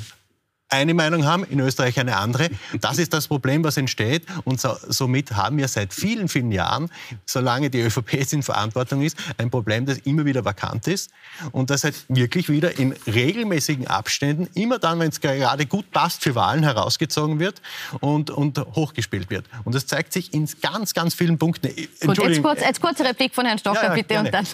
[0.69, 2.49] eine Meinung haben, in Österreich eine andere.
[2.82, 4.23] Das ist das Problem, was entsteht.
[4.43, 6.89] Und so, somit haben wir seit vielen, vielen Jahren,
[7.25, 11.12] solange die ÖVP jetzt in Verantwortung ist, ein Problem, das immer wieder vakant ist
[11.51, 16.23] und das halt wirklich wieder in regelmäßigen Abständen, immer dann, wenn es gerade gut passt,
[16.23, 17.62] für Wahlen herausgezogen wird
[17.99, 19.45] und, und hochgespielt wird.
[19.63, 21.69] Und das zeigt sich in ganz, ganz vielen Punkten.
[22.01, 24.19] Gut, jetzt, kurz, jetzt kurze Replik von Herrn Stocker, ja, ja, bitte.
[24.19, 24.45] Und dann.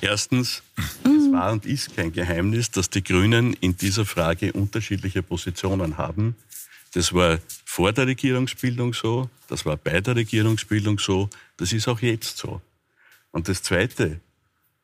[0.00, 0.62] Erstens,
[1.04, 6.36] es war und ist kein Geheimnis, dass die Grünen in dieser Frage unterschiedliche Positionen haben.
[6.94, 12.00] Das war vor der Regierungsbildung so, das war bei der Regierungsbildung so, das ist auch
[12.00, 12.60] jetzt so.
[13.30, 14.20] Und das Zweite,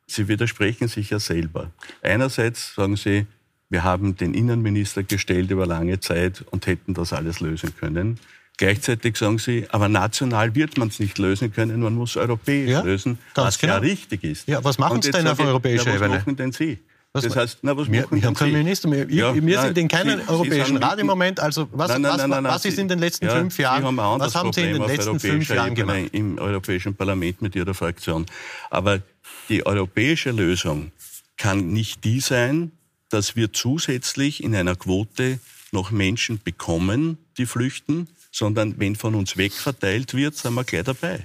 [0.06, 1.70] Sie widersprechen sich ja selber.
[2.02, 3.26] Einerseits sagen Sie,
[3.70, 8.20] wir haben den Innenminister gestellt über lange Zeit und hätten das alles lösen können.
[8.56, 12.82] Gleichzeitig sagen Sie, aber national wird man es nicht lösen können, man muss europäisch ja,
[12.82, 13.74] lösen, was genau.
[13.74, 14.46] ja richtig ist.
[14.46, 16.10] Ja, was machen Sie denn auf europäischer ja, Ebene?
[16.10, 16.78] Was machen denn Sie?
[17.14, 19.08] Was das heißt, na, was wir, wir haben keinen Minister mehr.
[19.08, 21.38] Ja, wir sind in keinem Sie, Europäischen Rat im Moment.
[21.38, 23.84] Also was, nein, nein, nein, was ist in den letzten ja, fünf Jahren?
[23.84, 26.08] Haben was haben Sie in den letzten fünf Jahren gemacht?
[26.10, 28.26] Im Europäischen Parlament mit Ihrer Fraktion.
[28.68, 29.00] Aber
[29.48, 30.90] die europäische Lösung
[31.36, 32.72] kann nicht die sein,
[33.10, 35.38] dass wir zusätzlich in einer Quote
[35.70, 41.22] noch Menschen bekommen, die flüchten, sondern wenn von uns wegverteilt wird, sind wir gleich dabei.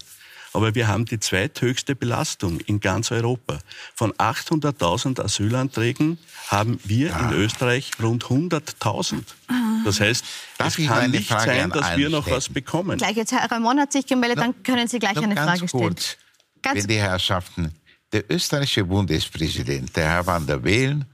[0.53, 3.59] Aber wir haben die zweithöchste Belastung in ganz Europa.
[3.95, 7.29] Von 800.000 Asylanträgen haben wir ja.
[7.29, 9.23] in Österreich rund 100.000.
[9.85, 10.25] Das heißt,
[10.57, 12.97] Darf es kann nicht Frage sein, dass wir noch was bekommen.
[12.97, 15.83] Gleich jetzt, Herr Ramon hat sich gemeldet, dann können Sie gleich eine Frage stellen.
[15.83, 16.17] Kurz,
[16.61, 17.73] ganz wenn die Herrschaften,
[18.11, 21.05] der österreichische Bundespräsident, der Herr van der Bellen,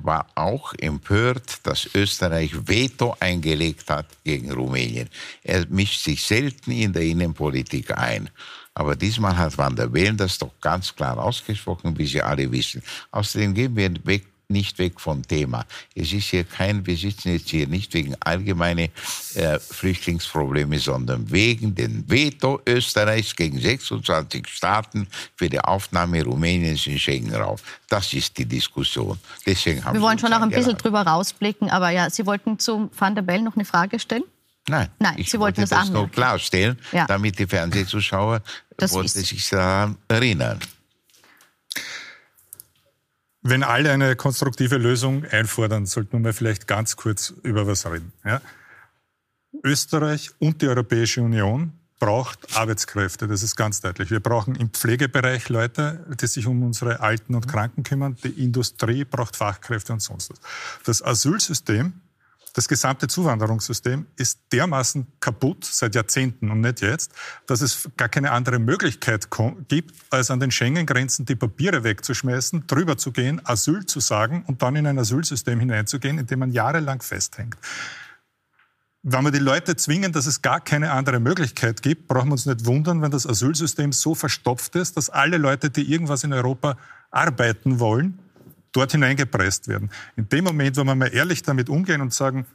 [0.00, 5.08] war auch empört, dass Österreich Veto eingelegt hat gegen Rumänien.
[5.42, 8.30] Er mischt sich selten in der Innenpolitik ein.
[8.78, 12.80] Aber diesmal hat Van der Bellen das doch ganz klar ausgesprochen, wie Sie alle wissen.
[13.10, 15.66] Außerdem gehen wir weg nicht weg vom Thema.
[15.94, 18.88] Es ist hier kein, wir sitzen jetzt hier nicht wegen allgemeine
[19.34, 26.98] äh, Flüchtlingsprobleme, sondern wegen dem Veto Österreichs gegen 26 Staaten für die Aufnahme Rumäniens in
[26.98, 27.56] Schengen-Raum.
[27.88, 29.18] Das ist die Diskussion.
[29.44, 32.90] Deswegen haben wir wollen schon noch ein bisschen drüber rausblicken, aber ja, Sie wollten zu
[32.96, 34.24] Van der Bellen noch eine Frage stellen?
[34.68, 37.06] Nein, Nein ich Sie wollten wollte das, das nur klarstellen, ja.
[37.06, 38.42] damit die Fernsehzuschauer
[38.76, 40.58] das wollte sich daran erinnern.
[43.42, 48.12] Wenn alle eine konstruktive Lösung einfordern, sollten wir vielleicht ganz kurz über was reden.
[48.24, 48.40] Ja?
[49.64, 54.10] Österreich und die Europäische Union braucht Arbeitskräfte, das ist ganz deutlich.
[54.10, 58.16] Wir brauchen im Pflegebereich Leute, die sich um unsere Alten und Kranken kümmern.
[58.22, 60.38] Die Industrie braucht Fachkräfte und sonst was.
[60.84, 61.94] Das Asylsystem
[62.58, 67.12] das gesamte Zuwanderungssystem ist dermaßen kaputt seit Jahrzehnten und nicht jetzt,
[67.46, 69.28] dass es gar keine andere Möglichkeit
[69.68, 74.60] gibt, als an den Schengen-Grenzen die Papiere wegzuschmeißen, drüber zu gehen, Asyl zu sagen und
[74.60, 77.54] dann in ein Asylsystem hineinzugehen, in dem man jahrelang festhängt.
[79.04, 82.46] Wenn wir die Leute zwingen, dass es gar keine andere Möglichkeit gibt, brauchen wir uns
[82.46, 86.76] nicht wundern, wenn das Asylsystem so verstopft ist, dass alle Leute, die irgendwas in Europa
[87.12, 88.18] arbeiten wollen,
[88.72, 89.90] dort hineingepresst werden.
[90.16, 92.46] In dem Moment, wo wir mal ehrlich damit umgehen und sagen,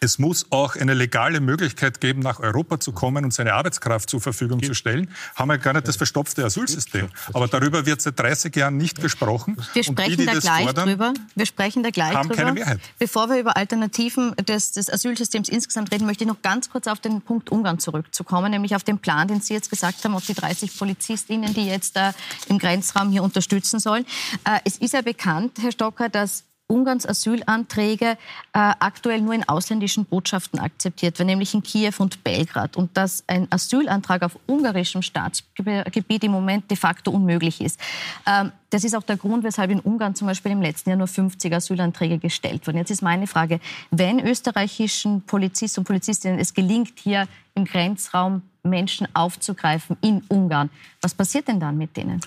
[0.00, 4.20] es muss auch eine legale Möglichkeit geben, nach Europa zu kommen und seine Arbeitskraft zur
[4.20, 5.10] Verfügung zu stellen.
[5.34, 7.08] Haben wir gar nicht das verstopfte Asylsystem.
[7.32, 9.56] Aber darüber wird seit 30 Jahren nicht gesprochen.
[9.72, 11.14] Wir sprechen die, die da gleich fordern, drüber.
[11.34, 12.42] Wir sprechen da gleich haben drüber.
[12.42, 12.80] keine Mehrheit.
[12.98, 17.00] Bevor wir über Alternativen des, des, Asylsystems insgesamt reden, möchte ich noch ganz kurz auf
[17.00, 20.34] den Punkt Ungarn zurückzukommen, nämlich auf den Plan, den Sie jetzt gesagt haben, auf die
[20.34, 22.12] 30 PolizistInnen, die jetzt äh,
[22.48, 24.04] im Grenzraum hier unterstützen sollen.
[24.44, 28.16] Äh, es ist ja bekannt, Herr Stocker, dass Ungarns Asylanträge äh,
[28.52, 32.76] aktuell nur in ausländischen Botschaften akzeptiert werden, nämlich in Kiew und Belgrad.
[32.76, 37.80] Und dass ein Asylantrag auf ungarischem Staatsgebiet im Moment de facto unmöglich ist.
[38.26, 41.06] Ähm, das ist auch der Grund, weshalb in Ungarn zum Beispiel im letzten Jahr nur
[41.06, 42.76] 50 Asylanträge gestellt wurden.
[42.76, 49.08] Jetzt ist meine Frage, wenn österreichischen Polizisten und Polizistinnen es gelingt, hier im Grenzraum Menschen
[49.14, 50.68] aufzugreifen in Ungarn,
[51.00, 52.20] was passiert denn dann mit denen?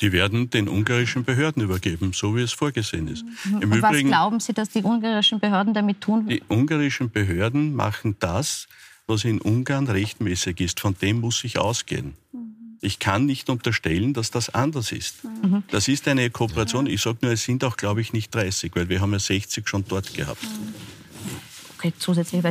[0.00, 3.24] Die werden den ungarischen Behörden übergeben, so wie es vorgesehen ist.
[3.44, 3.62] Mhm.
[3.62, 6.26] Im was Übrigen, glauben Sie, dass die ungarischen Behörden damit tun?
[6.26, 8.66] Die ungarischen Behörden machen das,
[9.06, 10.80] was in Ungarn rechtmäßig ist.
[10.80, 12.14] Von dem muss ich ausgehen.
[12.32, 12.54] Mhm.
[12.80, 15.24] Ich kann nicht unterstellen, dass das anders ist.
[15.24, 15.62] Mhm.
[15.70, 16.86] Das ist eine Kooperation.
[16.86, 19.68] Ich sage nur, es sind auch, glaube ich, nicht 30, weil wir haben ja 60
[19.68, 20.44] schon dort gehabt.
[21.78, 22.42] Okay, zusätzlich.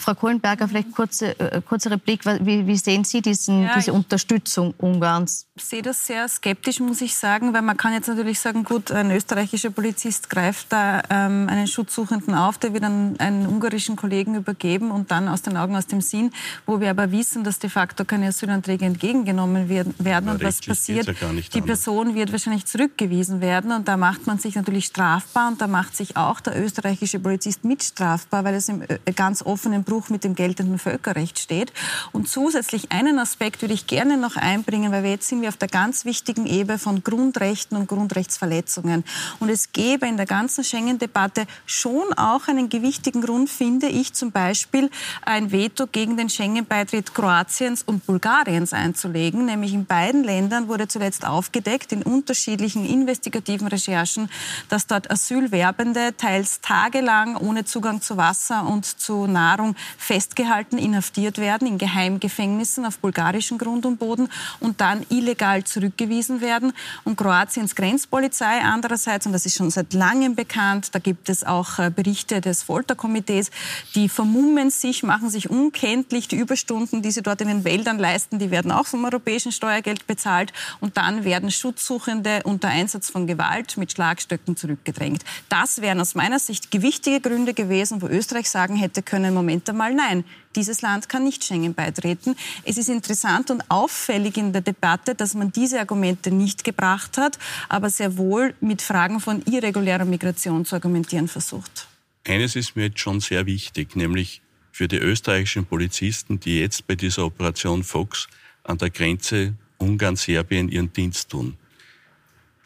[0.00, 2.24] Frau Kohlenberger, vielleicht kurze, äh, kurzer Replik.
[2.24, 5.46] Wie, wie, sehen Sie diesen, ja, diese Unterstützung Ungarns?
[5.56, 8.90] Ich sehe das sehr skeptisch, muss ich sagen, weil man kann jetzt natürlich sagen, gut,
[8.90, 14.34] ein österreichischer Polizist greift da ähm, einen Schutzsuchenden auf, der wird dann einen ungarischen Kollegen
[14.34, 16.32] übergeben und dann aus den Augen, aus dem Sinn,
[16.66, 19.94] wo wir aber wissen, dass de facto keine Asylanträge entgegengenommen werden.
[20.04, 21.06] Ja, und was passiert?
[21.06, 21.14] Ja
[21.54, 25.66] die Person wird wahrscheinlich zurückgewiesen werden und da macht man sich natürlich strafbar und da
[25.66, 30.08] macht sich auch der österreichische Polizist mit strafbar, weil es im äh, ganz offenen Bruch
[30.08, 31.72] mit dem geltenden Völkerrecht steht.
[32.12, 35.56] Und zusätzlich einen Aspekt würde ich gerne noch einbringen, weil wir jetzt sind wir auf
[35.56, 39.04] der ganz wichtigen Ebene von Grundrechten und Grundrechtsverletzungen.
[39.40, 44.30] Und es gäbe in der ganzen Schengen-Debatte schon auch einen gewichtigen Grund, finde ich, zum
[44.30, 44.90] Beispiel
[45.22, 49.46] ein Veto gegen den Schengen-Beitritt Kroatiens und Bulgariens einzulegen.
[49.46, 54.30] Nämlich in beiden Ländern wurde zuletzt aufgedeckt, in unterschiedlichen investigativen Recherchen,
[54.68, 61.66] dass dort Asylwerbende teils tagelang ohne Zugang zu Wasser und zu Nahrung festgehalten, inhaftiert werden
[61.66, 64.28] in Geheimgefängnissen auf bulgarischem Grund und Boden
[64.60, 66.72] und dann illegal zurückgewiesen werden.
[67.04, 71.78] Und Kroatiens Grenzpolizei andererseits, und das ist schon seit langem bekannt, da gibt es auch
[71.78, 73.50] äh, Berichte des Folterkomitees,
[73.94, 76.28] die vermummen sich, machen sich unkenntlich.
[76.28, 80.06] Die Überstunden, die sie dort in den Wäldern leisten, die werden auch vom europäischen Steuergeld
[80.06, 80.52] bezahlt.
[80.80, 85.24] Und dann werden Schutzsuchende unter Einsatz von Gewalt mit Schlagstöcken zurückgedrängt.
[85.48, 89.94] Das wären aus meiner Sicht gewichtige Gründe gewesen, wo Österreich sagen hätte können, Moment einmal,
[89.94, 90.24] nein,
[90.56, 92.34] dieses Land kann nicht Schengen beitreten.
[92.64, 97.38] Es ist interessant und auffällig in der Debatte, dass man diese Argumente nicht gebracht hat,
[97.68, 101.88] aber sehr wohl mit Fragen von irregulärer Migration zu argumentieren versucht.
[102.26, 104.42] Eines ist mir jetzt schon sehr wichtig, nämlich
[104.72, 108.28] für die österreichischen Polizisten, die jetzt bei dieser Operation Fox
[108.64, 111.56] an der Grenze Ungarn-Serbien ihren Dienst tun.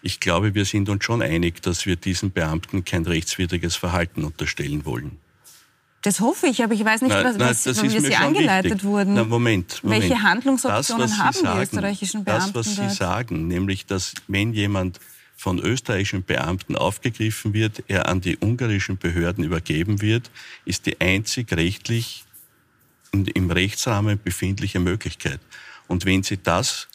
[0.03, 4.85] Ich glaube, wir sind uns schon einig, dass wir diesen Beamten kein rechtswidriges Verhalten unterstellen
[4.85, 5.19] wollen.
[6.05, 8.85] Das hoffe ich, aber ich weiß nicht, was, na, was wie Sie angeleitet wichtig.
[8.85, 9.15] wurden.
[9.15, 10.03] Na, Moment, Moment.
[10.03, 12.53] Welche Handlungsoptionen das, haben sagen, die österreichischen Beamten?
[12.53, 12.91] Das, was dort?
[12.91, 15.01] Sie sagen, nämlich, dass wenn jemand
[15.35, 20.31] von österreichischen Beamten aufgegriffen wird, er an die ungarischen Behörden übergeben wird,
[20.67, 22.25] ist die einzig rechtlich
[23.13, 25.41] im Rechtsrahmen befindliche Möglichkeit.
[25.89, 26.87] Und wenn Sie das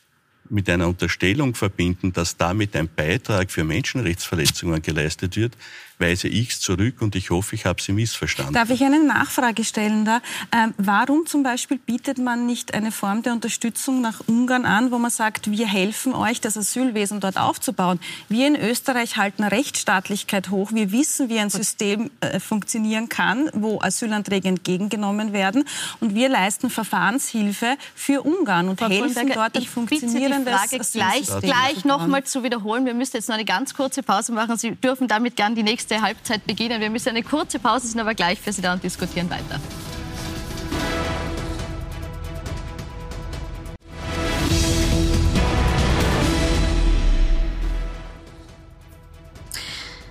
[0.50, 5.58] mit einer Unterstellung verbinden, dass damit ein Beitrag für Menschenrechtsverletzungen geleistet wird,
[6.00, 8.54] weise ich es zurück und ich hoffe, ich habe Sie missverstanden.
[8.54, 10.22] Darf ich eine Nachfrage stellen da?
[10.56, 14.98] Ähm, warum zum Beispiel bietet man nicht eine Form der Unterstützung nach Ungarn an, wo
[14.98, 18.00] man sagt, wir helfen euch, das Asylwesen dort aufzubauen?
[18.30, 20.72] Wir in Österreich halten Rechtsstaatlichkeit hoch.
[20.74, 25.66] Wir wissen, wie ein System äh, funktionieren kann, wo Asylanträge entgegengenommen werden.
[26.00, 31.84] Und wir leisten Verfahrenshilfe für Ungarn und Frau helfen dort ein funktionierendes Frage gleich, gleich
[31.84, 32.86] noch mal zu wiederholen.
[32.86, 34.58] Wir müssen jetzt noch eine ganz kurze Pause machen.
[34.58, 36.82] Sie dürfen damit gern die nächste nächste Halbzeit beginnen.
[36.82, 39.60] Wir müssen eine kurze Pause, sind aber gleich für Sie da und diskutieren weiter.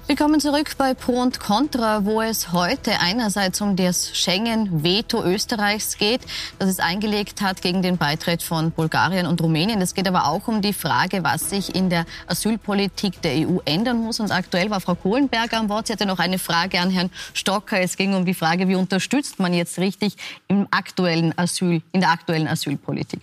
[0.09, 6.23] Willkommen zurück bei Pro und Contra, wo es heute einerseits um das Schengen-Veto Österreichs geht,
[6.59, 9.83] das es eingelegt hat gegen den Beitritt von Bulgarien und Rumänien.
[9.83, 13.99] Es geht aber auch um die Frage, was sich in der Asylpolitik der EU ändern
[13.99, 14.19] muss.
[14.19, 15.89] Und aktuell war Frau Kohlenberger am Wort.
[15.89, 17.79] Sie hatte noch eine Frage an Herrn Stocker.
[17.79, 20.17] Es ging um die Frage, wie unterstützt man jetzt richtig
[20.49, 23.21] im aktuellen Asyl, in der aktuellen Asylpolitik.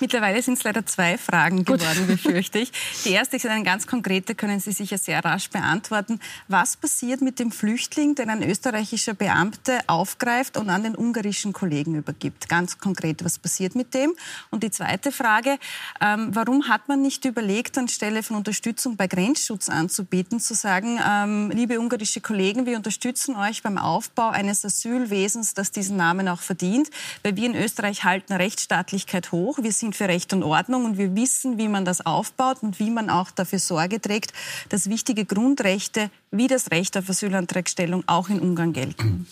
[0.00, 2.72] Mittlerweile sind es leider zwei Fragen geworden, befürchte ich.
[3.04, 6.20] Die erste ist eine ganz konkrete, können Sie sicher sehr rasch beantworten.
[6.48, 11.94] Was passiert mit dem Flüchtling, den ein österreichischer Beamter aufgreift und an den ungarischen Kollegen
[11.94, 12.48] übergibt?
[12.48, 14.14] Ganz konkret, was passiert mit dem?
[14.50, 15.58] Und die zweite Frage,
[16.00, 21.50] ähm, warum hat man nicht überlegt, anstelle von Unterstützung bei Grenzschutz anzubieten, zu sagen, ähm,
[21.50, 26.90] liebe ungarische Kollegen, wir unterstützen euch beim Aufbau eines Asylwesens, das diesen Namen auch verdient,
[27.22, 29.58] weil wir in Österreich halten Rechtsstaatlichkeit hoch.
[29.62, 32.90] Wir sind für Recht und Ordnung und wir wissen, wie man das aufbaut und wie
[32.90, 34.32] man auch dafür Sorge trägt,
[34.68, 39.26] dass wichtige Grundrechte wie das Recht auf Asylantragstellung auch in Ungarn gelten.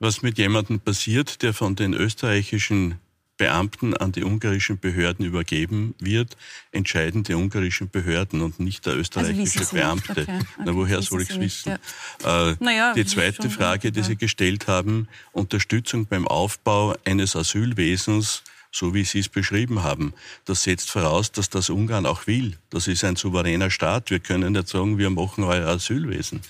[0.00, 3.00] Was mit jemandem passiert, der von den österreichischen
[3.38, 6.36] Beamten an die ungarischen Behörden übergeben wird,
[6.72, 10.12] entscheiden die ungarischen Behörden und nicht der also österreichische also Beamte.
[10.12, 10.22] Okay.
[10.22, 10.44] Okay.
[10.64, 11.78] Na, woher soll ich es wissen?
[12.22, 12.50] Ja.
[12.50, 18.94] Äh, naja, die zweite Frage, die Sie gestellt haben, Unterstützung beim Aufbau eines Asylwesens so
[18.94, 20.12] wie Sie es beschrieben haben.
[20.44, 22.56] Das setzt voraus, dass das Ungarn auch will.
[22.70, 24.10] Das ist ein souveräner Staat.
[24.10, 26.40] Wir können nicht sagen, wir machen euer Asylwesen.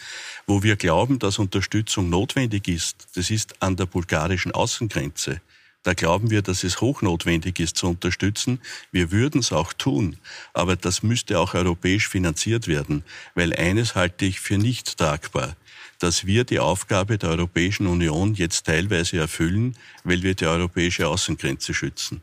[0.46, 5.40] Wo wir glauben, dass Unterstützung notwendig ist, das ist an der bulgarischen Außengrenze.
[5.84, 8.60] Da glauben wir, dass es hochnotwendig ist zu unterstützen.
[8.90, 10.16] Wir würden es auch tun,
[10.52, 13.04] aber das müsste auch europäisch finanziert werden,
[13.34, 15.56] weil eines halte ich für nicht tragbar.
[15.98, 21.74] Dass wir die Aufgabe der Europäischen Union jetzt teilweise erfüllen, weil wir die europäische Außengrenze
[21.74, 22.22] schützen.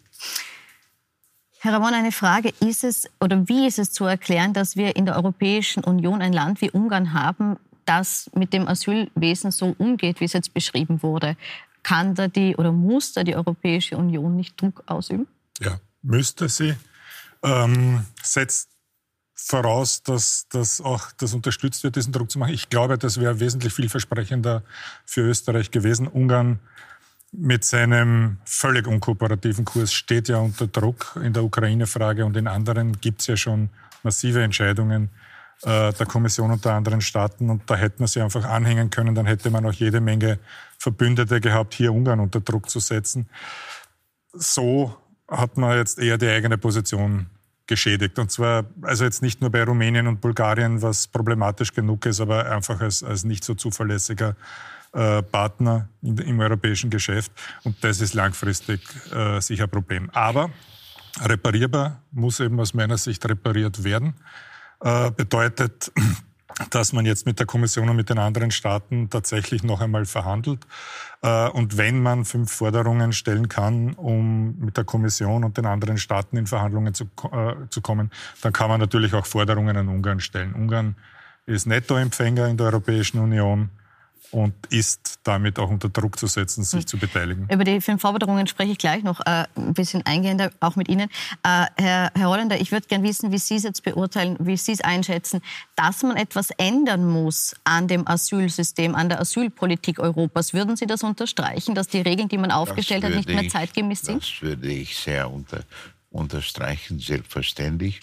[1.59, 2.53] Herr Ramon, eine Frage.
[2.59, 6.31] Ist es oder wie ist es zu erklären, dass wir in der Europäischen Union ein
[6.31, 11.35] Land wie Ungarn haben, das mit dem Asylwesen so umgeht, wie es jetzt beschrieben wurde?
[11.81, 15.27] Kann da die oder muss da die Europäische Union nicht Druck ausüben?
[15.59, 16.75] Ja, müsste sie.
[17.43, 18.69] Ähm, setzt
[19.35, 22.53] voraus, dass, dass auch das unterstützt wird, diesen Druck zu machen.
[22.53, 24.63] Ich glaube, das wäre wesentlich vielversprechender
[25.05, 26.07] für Österreich gewesen.
[26.07, 26.59] Ungarn
[27.31, 32.99] mit seinem völlig unkooperativen Kurs steht ja unter Druck in der Ukraine-Frage und in anderen
[33.01, 33.69] gibt es ja schon
[34.03, 35.09] massive Entscheidungen
[35.63, 39.15] äh, der Kommission und der anderen Staaten und da hätten wir sie einfach anhängen können,
[39.15, 40.39] dann hätte man auch jede Menge
[40.79, 43.27] Verbündete gehabt, hier Ungarn unter Druck zu setzen.
[44.31, 44.95] So
[45.27, 47.27] hat man jetzt eher die eigene Position
[47.67, 48.19] geschädigt.
[48.19, 52.51] Und zwar, also jetzt nicht nur bei Rumänien und Bulgarien, was problematisch genug ist, aber
[52.51, 54.35] einfach als, als nicht so zuverlässiger
[54.93, 57.31] äh, Partner in, im europäischen Geschäft.
[57.63, 58.81] Und das ist langfristig
[59.13, 60.09] äh, sicher ein Problem.
[60.11, 60.51] Aber
[61.21, 64.15] reparierbar muss eben aus meiner Sicht repariert werden.
[64.81, 65.91] Äh, bedeutet,
[66.69, 70.65] dass man jetzt mit der Kommission und mit den anderen Staaten tatsächlich noch einmal verhandelt.
[71.21, 75.97] Äh, und wenn man fünf Forderungen stellen kann, um mit der Kommission und den anderen
[75.97, 80.19] Staaten in Verhandlungen zu, äh, zu kommen, dann kann man natürlich auch Forderungen an Ungarn
[80.19, 80.53] stellen.
[80.53, 80.95] Ungarn
[81.45, 83.69] ist Nettoempfänger in der Europäischen Union
[84.31, 86.87] und ist damit auch unter Druck zu setzen, sich mhm.
[86.87, 87.47] zu beteiligen.
[87.51, 91.09] Über die fünf Forderungen spreche ich gleich noch äh, ein bisschen eingehender, auch mit Ihnen.
[91.43, 94.71] Äh, Herr, Herr Holländer, ich würde gerne wissen, wie Sie es jetzt beurteilen, wie Sie
[94.71, 95.41] es einschätzen,
[95.75, 100.53] dass man etwas ändern muss an dem Asylsystem, an der Asylpolitik Europas.
[100.53, 104.21] Würden Sie das unterstreichen, dass die Regeln, die man aufgestellt hat, nicht mehr zeitgemäß sind?
[104.21, 105.63] Das würde ich sehr unter,
[106.09, 108.01] unterstreichen, selbstverständlich.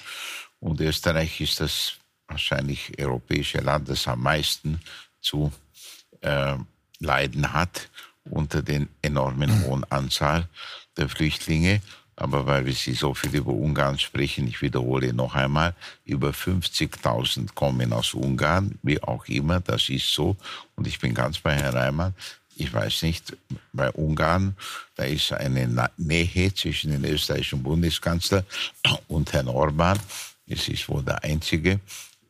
[0.60, 1.94] Und Österreich ist das
[2.28, 4.80] wahrscheinlich europäische Land, das am meisten
[5.20, 5.52] zu
[6.22, 6.56] äh,
[6.98, 7.88] leiden hat
[8.24, 10.48] unter den enormen hohen Anzahl
[10.96, 11.80] der Flüchtlinge.
[12.14, 17.54] Aber weil wir Sie so viel über Ungarn sprechen, ich wiederhole noch einmal, über 50.000
[17.54, 20.36] kommen aus Ungarn, wie auch immer, das ist so.
[20.76, 22.14] Und ich bin ganz bei Herrn Reimann.
[22.54, 23.34] Ich weiß nicht,
[23.72, 24.54] bei Ungarn,
[24.94, 28.44] da ist eine Nähe zwischen dem österreichischen Bundeskanzler
[29.08, 29.98] und Herrn Orban.
[30.46, 31.80] Es ist wohl der einzige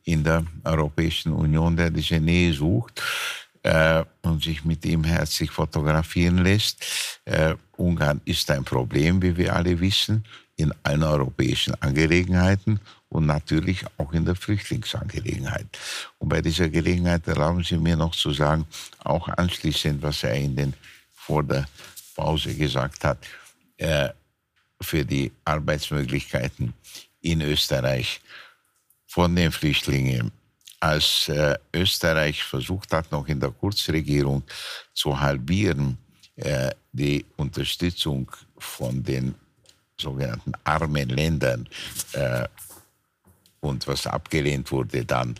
[0.05, 3.01] in der Europäischen Union, der diese Nähe sucht
[3.63, 6.85] äh, und sich mit ihm herzlich fotografieren lässt.
[7.25, 10.23] Äh, Ungarn ist ein Problem, wie wir alle wissen,
[10.55, 15.65] in allen europäischen Angelegenheiten und natürlich auch in der Flüchtlingsangelegenheit.
[16.19, 18.67] Und bei dieser Gelegenheit erlauben Sie mir noch zu sagen,
[18.99, 20.73] auch anschließend, was er in den,
[21.13, 21.65] vor der
[22.15, 23.17] Pause gesagt hat,
[23.77, 24.09] äh,
[24.81, 26.73] für die Arbeitsmöglichkeiten
[27.21, 28.21] in Österreich
[29.07, 30.31] von den Flüchtlingen
[30.83, 34.43] als äh, Österreich versucht hat, noch in der Kurzregierung
[34.93, 35.97] zu halbieren,
[36.35, 39.33] äh, die Unterstützung von den
[39.97, 41.69] sogenannten armen Ländern
[42.11, 42.45] äh,
[43.61, 45.35] und was abgelehnt wurde dann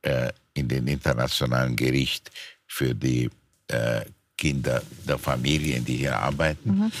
[0.00, 2.30] äh, in den internationalen Gericht
[2.66, 3.28] für die
[3.66, 4.06] äh,
[4.38, 6.70] Kinder der Familien, die hier arbeiten.
[6.70, 6.92] Mhm.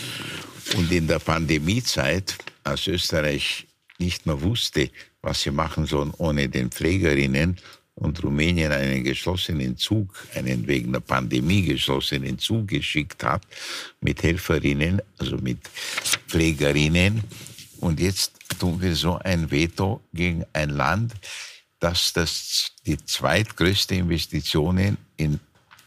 [0.76, 3.66] Und in der Pandemiezeit, als Österreich
[3.98, 4.90] nicht mehr wusste,
[5.22, 7.58] was sie machen sollen ohne den Pflegerinnen
[7.98, 13.42] und Rumänien einen geschlossenen Zug, einen wegen der Pandemie geschlossenen Zug geschickt hat
[14.00, 15.58] mit Helferinnen, also mit
[16.28, 17.22] Pflegerinnen.
[17.80, 21.14] Und jetzt tun wir so ein Veto gegen ein Land,
[21.80, 25.38] das, das die zweitgrößte Investitionen in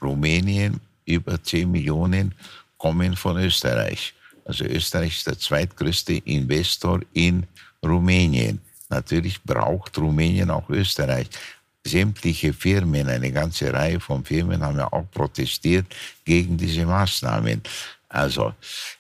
[0.02, 2.34] Rumänien, über 10 Millionen,
[2.78, 4.14] kommen von Österreich.
[4.46, 7.46] Also Österreich ist der zweitgrößte Investor in
[7.84, 8.60] Rumänien.
[8.90, 11.28] Natürlich braucht Rumänien auch Österreich
[11.86, 15.88] sämtliche Firmen, eine ganze Reihe von Firmen haben ja auch protestiert
[16.24, 17.62] gegen diese Maßnahmen.
[18.10, 18.54] Also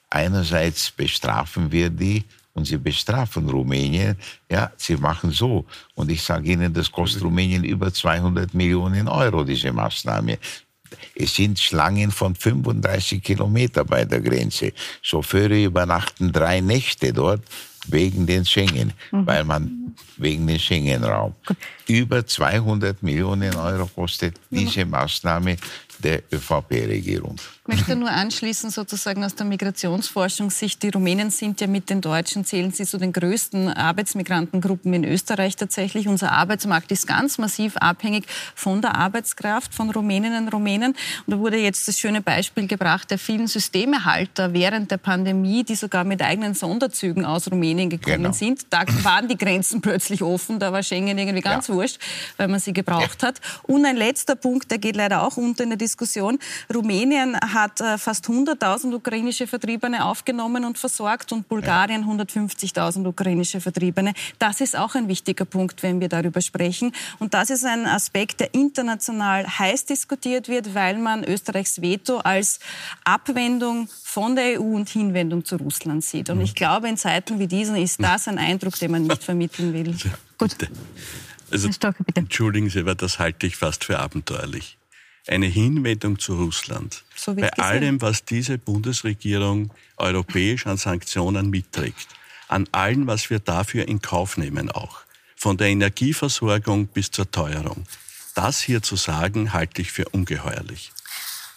[0.09, 2.23] einerseits bestrafen wir die
[2.53, 4.17] und sie bestrafen Rumänien.
[4.49, 5.65] Ja, sie machen so.
[5.95, 10.37] Und ich sage Ihnen, das kostet Rumänien über 200 Millionen Euro, diese Maßnahme.
[11.15, 14.73] Es sind Schlangen von 35 Kilometer bei der Grenze.
[15.01, 17.41] Chauffeure übernachten drei Nächte dort
[17.87, 19.25] wegen den Schengen, mhm.
[19.25, 19.80] weil man
[20.21, 21.33] wegen den Schengen-Raum.
[21.87, 25.57] Über 200 Millionen Euro kostet diese Maßnahme
[25.99, 27.35] der ÖVP-Regierung.
[27.67, 30.81] Ich möchte nur anschließen, sozusagen aus der Migrationsforschungssicht.
[30.81, 35.57] Die Rumänen sind ja mit den Deutschen, zählen sie zu den größten Arbeitsmigrantengruppen in Österreich
[35.57, 36.07] tatsächlich.
[36.07, 40.95] Unser Arbeitsmarkt ist ganz massiv abhängig von der Arbeitskraft von Rumäninnen und Rumänen.
[41.27, 45.75] Und da wurde jetzt das schöne Beispiel gebracht der vielen Systemehalter während der Pandemie, die
[45.75, 48.31] sogar mit eigenen Sonderzügen aus Rumänien gekommen genau.
[48.31, 48.65] sind.
[48.71, 50.57] Da waren die Grenzen plötzlich offen.
[50.57, 51.75] Da war Schengen irgendwie ganz ja.
[51.75, 51.99] wurscht,
[52.37, 53.27] weil man sie gebraucht ja.
[53.27, 53.39] hat.
[53.61, 56.39] Und ein letzter Punkt, der geht leider auch unter in der Diskussion.
[56.73, 64.13] Rumänien hat äh, fast 100.000 ukrainische Vertriebene aufgenommen und versorgt und Bulgarien 150.000 ukrainische Vertriebene.
[64.39, 66.93] Das ist auch ein wichtiger Punkt, wenn wir darüber sprechen.
[67.19, 72.59] Und das ist ein Aspekt, der international heiß diskutiert wird, weil man Österreichs Veto als
[73.03, 76.29] Abwendung von der EU und Hinwendung zu Russland sieht.
[76.29, 79.73] Und ich glaube, in Zeiten wie diesen ist das ein Eindruck, den man nicht vermitteln
[79.73, 79.95] will.
[80.37, 80.55] Gut.
[81.51, 81.69] Also,
[82.15, 84.77] entschuldigen Sie, aber das halte ich fast für abenteuerlich.
[85.27, 87.03] Eine Hinwendung zu Russland.
[87.15, 92.07] So bei allem, was diese Bundesregierung europäisch an Sanktionen mitträgt,
[92.47, 95.01] an allem, was wir dafür in Kauf nehmen auch,
[95.35, 97.85] von der Energieversorgung bis zur Teuerung.
[98.35, 100.91] Das hier zu sagen, halte ich für ungeheuerlich.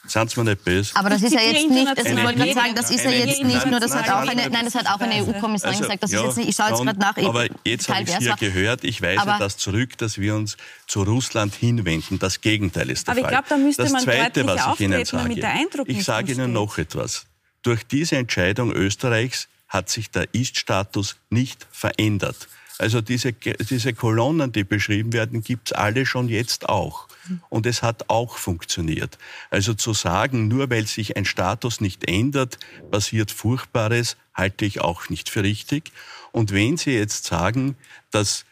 [0.06, 0.94] Seien Sie mir nicht böse.
[0.94, 3.66] Aber das ist ja jetzt nicht, also ich wollte sagen, das ist ja jetzt nicht
[3.66, 6.20] nur, das hat auch eine, nein, das hat auch eine EU-Kommissarin also, gesagt, das ja,
[6.20, 7.16] ist jetzt nicht, ich schaue jetzt gerade nach.
[7.16, 11.02] Aber jetzt habe ich es hier gehört, ich weise das zurück, dass wir uns zu
[11.02, 12.18] Russland hinwenden.
[12.18, 13.34] Das Gegenteil ist der aber Fall.
[13.34, 15.88] Aber ich glaube, da müsste das man Zweite, was ich Ihnen sage, damit der Eindruck
[15.88, 17.26] ich sage Ihnen noch etwas.
[17.62, 22.48] Durch diese Entscheidung Österreichs hat sich der Ist-Status nicht verändert.
[22.78, 27.06] Also diese, diese Kolonnen, die beschrieben werden, gibt's alle schon jetzt auch.
[27.48, 29.18] Und es hat auch funktioniert.
[29.50, 32.58] Also zu sagen, nur weil sich ein Status nicht ändert,
[32.90, 35.92] passiert Furchtbares, halte ich auch nicht für richtig.
[36.32, 37.76] Und wenn Sie jetzt sagen,
[38.10, 38.44] dass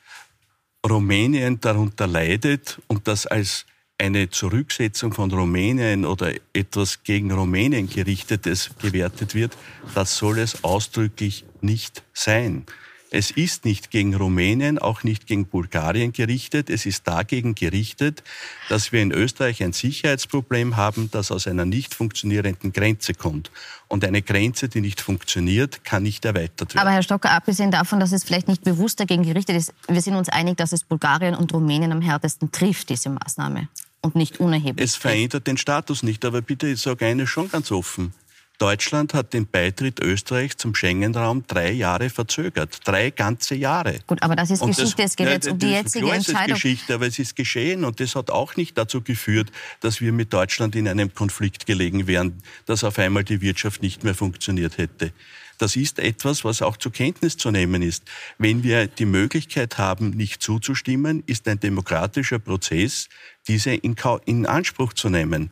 [0.88, 3.66] Rumänien darunter leidet und das als
[3.98, 9.56] eine Zurücksetzung von Rumänien oder etwas gegen Rumänien gerichtetes gewertet wird,
[9.94, 12.66] das soll es ausdrücklich nicht sein.
[13.14, 16.70] Es ist nicht gegen Rumänien, auch nicht gegen Bulgarien gerichtet.
[16.70, 18.22] Es ist dagegen gerichtet,
[18.70, 23.50] dass wir in Österreich ein Sicherheitsproblem haben, das aus einer nicht funktionierenden Grenze kommt.
[23.86, 26.86] Und eine Grenze, die nicht funktioniert, kann nicht erweitert werden.
[26.86, 30.14] Aber Herr Stocker, abgesehen davon, dass es vielleicht nicht bewusst dagegen gerichtet ist, wir sind
[30.14, 33.68] uns einig, dass es Bulgarien und Rumänien am härtesten trifft, diese Maßnahme.
[34.00, 34.88] Und nicht unerheblich.
[34.88, 36.24] Es verändert den Status nicht.
[36.24, 38.14] Aber bitte, ich sage eines schon ganz offen.
[38.58, 42.78] Deutschland hat den Beitritt Österreichs zum Schengen-Raum drei Jahre verzögert.
[42.84, 43.98] Drei ganze Jahre.
[44.06, 45.02] Gut, aber das ist und Geschichte.
[45.02, 46.48] es geht jetzt um die jetzige klar, Entscheidung.
[46.48, 49.50] Das ist Geschichte, aber es ist geschehen und das hat auch nicht dazu geführt,
[49.80, 54.04] dass wir mit Deutschland in einem Konflikt gelegen wären, dass auf einmal die Wirtschaft nicht
[54.04, 55.12] mehr funktioniert hätte.
[55.58, 58.04] Das ist etwas, was auch zur Kenntnis zu nehmen ist.
[58.38, 63.08] Wenn wir die Möglichkeit haben, nicht zuzustimmen, ist ein demokratischer Prozess,
[63.46, 63.94] diese in,
[64.24, 65.50] in Anspruch zu nehmen.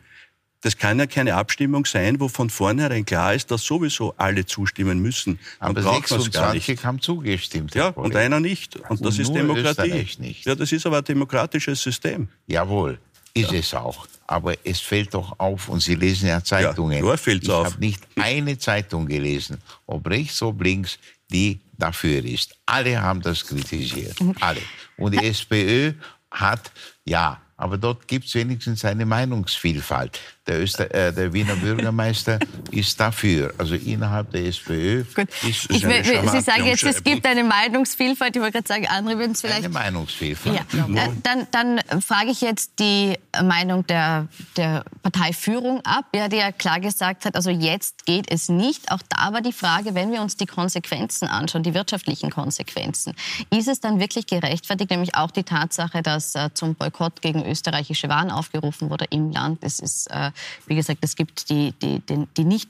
[0.63, 5.01] Das kann ja keine Abstimmung sein, wo von vornherein klar ist, dass sowieso alle zustimmen
[5.01, 5.39] müssen.
[5.59, 7.75] Dann aber 26 haben zugestimmt.
[7.75, 8.77] Ja, und einer nicht.
[8.77, 10.07] Und, und das ist Demokratie.
[10.19, 10.45] Nicht.
[10.45, 12.29] Ja, das ist aber ein demokratisches System.
[12.47, 12.99] Jawohl,
[13.33, 13.59] ist ja.
[13.59, 14.07] es auch.
[14.27, 17.05] Aber es fällt doch auf, und Sie lesen ja Zeitungen.
[17.05, 20.99] Ja, fällt's ich habe nicht eine Zeitung gelesen, ob rechts, ob links,
[21.33, 22.55] die dafür ist.
[22.67, 24.17] Alle haben das kritisiert.
[24.41, 24.61] Alle.
[24.99, 25.95] Und die SPÖ
[26.31, 26.71] hat,
[27.05, 30.19] ja, aber dort gibt es wenigstens eine Meinungsvielfalt.
[30.47, 32.39] Der, Öster, äh, der Wiener Bürgermeister
[32.71, 35.05] ist dafür, also innerhalb der SPÖ.
[35.15, 35.29] Gut.
[35.47, 38.35] Ist ich will, Sie sagen jetzt, es gibt eine Meinungsvielfalt.
[38.35, 39.65] Ich wollte gerade sagen, andere würden es vielleicht.
[39.65, 40.57] Eine Meinungsvielfalt.
[40.73, 40.87] Ja.
[40.89, 41.05] ja.
[41.05, 46.53] Äh, dann, dann frage ich jetzt die Meinung der, der Parteiführung ab, ja, die ja
[46.53, 48.91] klar gesagt hat, also jetzt geht es nicht.
[48.91, 53.15] Auch da war die Frage, wenn wir uns die Konsequenzen anschauen, die wirtschaftlichen Konsequenzen,
[53.51, 58.09] ist es dann wirklich gerechtfertigt, nämlich auch die Tatsache, dass äh, zum Boykott gegen österreichische
[58.09, 59.59] Waren aufgerufen wurde im Land.
[59.63, 60.31] Es ist, äh,
[60.67, 62.69] wie gesagt, es gibt die, die, die, die nicht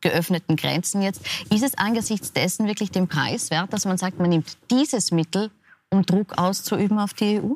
[0.00, 1.22] geöffneten Grenzen jetzt.
[1.50, 5.50] Ist es angesichts dessen wirklich den Preis wert, dass man sagt, man nimmt dieses Mittel,
[5.90, 7.54] um Druck auszuüben auf die EU?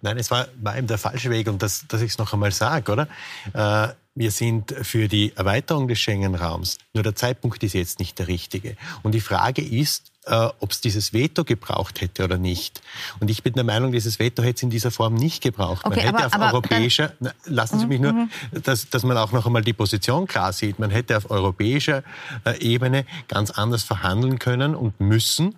[0.00, 2.52] Nein, es war, war eben der falsche Weg und das, dass ich es noch einmal
[2.52, 3.08] sage, oder?
[3.52, 8.28] Äh, wir sind für die Erweiterung des Schengen-Raums, nur der Zeitpunkt ist jetzt nicht der
[8.28, 8.76] richtige.
[9.02, 12.80] Und die Frage ist, äh, ob es dieses Veto gebraucht hätte oder nicht.
[13.18, 15.84] Und ich bin der Meinung, dieses Veto hätte es in dieser Form nicht gebraucht.
[15.84, 18.30] Okay, man hätte aber, auf europäischer, na, lassen Sie mich nur, mhm.
[18.62, 20.78] dass, dass man auch noch einmal die Position klar sieht.
[20.78, 22.04] Man hätte auf europäischer
[22.44, 25.56] äh, Ebene ganz anders verhandeln können und müssen,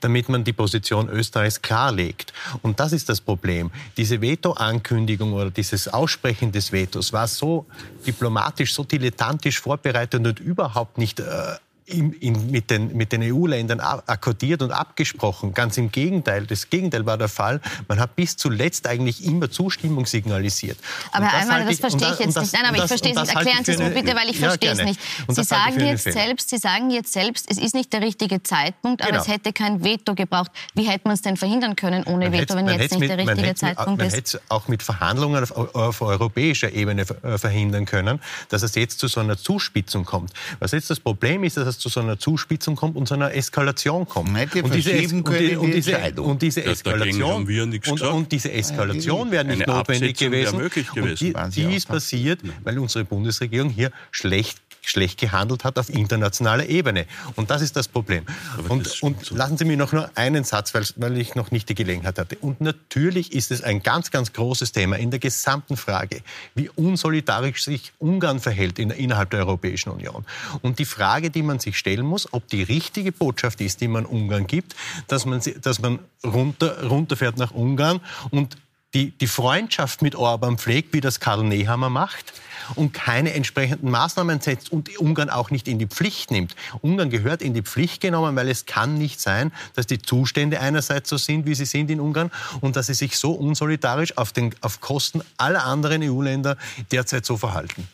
[0.00, 2.32] damit man die Position Österreichs klarlegt.
[2.62, 3.70] Und das ist das Problem.
[3.96, 7.66] Diese Veto-Ankündigung oder dieses Aussprechen des Vetos war so
[8.06, 11.56] diplomatisch, so dilettantisch vorbereitet und überhaupt nicht äh,
[11.86, 15.54] in, in, mit den, mit den EU-Ländern akkordiert und abgesprochen.
[15.54, 16.46] Ganz im Gegenteil.
[16.46, 17.60] Das Gegenteil war der Fall.
[17.86, 20.78] Man hat bis zuletzt eigentlich immer Zustimmung signalisiert.
[21.12, 22.52] Aber Herr Einmal, das verstehe ich jetzt nicht.
[22.52, 23.34] Nein, aber ich verstehe es nicht.
[23.34, 25.00] Erklären Sie es mir bitte, weil ich verstehe es nicht.
[25.28, 29.12] Sie sagen, jetzt selbst, Sie sagen jetzt selbst, es ist nicht der richtige Zeitpunkt, aber
[29.12, 29.22] genau.
[29.22, 30.50] es hätte kein Veto gebraucht.
[30.74, 34.02] Wie hätte man es denn verhindern können ohne Veto, wenn jetzt nicht der richtige Zeitpunkt
[34.02, 34.08] ist?
[34.08, 39.06] Man hätte es auch mit Verhandlungen auf, europäischer Ebene verhindern können, dass es jetzt zu
[39.06, 40.32] so einer Zuspitzung kommt.
[40.58, 43.32] Was jetzt das Problem ist, dass es zu so einer Zuspitzung kommt und zu einer
[43.34, 44.32] Eskalation kommt.
[44.32, 47.66] Nein, die und, diese Es und, die, und, diese, und diese Ja, Eskalation haben wir
[47.66, 50.58] nichts und, und diese Eskalation wäre nicht Eine notwendig gewesen.
[50.58, 51.34] möglich gewesen.
[51.34, 56.68] Und die, die ist passiert, weil unsere Bundesregierung hier schlecht schlecht gehandelt hat auf internationaler
[56.68, 57.06] Ebene.
[57.34, 58.24] Und das ist das Problem.
[58.68, 61.74] Und, und lassen Sie mir noch nur einen Satz, weil, weil ich noch nicht die
[61.74, 62.36] Gelegenheit hatte.
[62.40, 66.20] Und natürlich ist es ein ganz, ganz großes Thema in der gesamten Frage,
[66.54, 70.24] wie unsolidarisch sich Ungarn verhält in, innerhalb der Europäischen Union.
[70.62, 74.06] Und die Frage, die man sich stellen muss, ob die richtige Botschaft ist, die man
[74.06, 74.74] Ungarn gibt,
[75.08, 78.00] dass man, dass man runter, runterfährt nach Ungarn
[78.30, 78.56] und
[78.94, 82.32] die, die Freundschaft mit Orban pflegt, wie das Karl Nehammer macht,
[82.74, 86.56] und keine entsprechenden Maßnahmen setzt und Ungarn auch nicht in die Pflicht nimmt.
[86.80, 91.10] Ungarn gehört in die Pflicht genommen, weil es kann nicht sein, dass die Zustände einerseits
[91.10, 94.54] so sind, wie sie sind in Ungarn und dass sie sich so unsolidarisch auf, den,
[94.62, 96.56] auf Kosten aller anderen EU-Länder
[96.90, 97.86] derzeit so verhalten.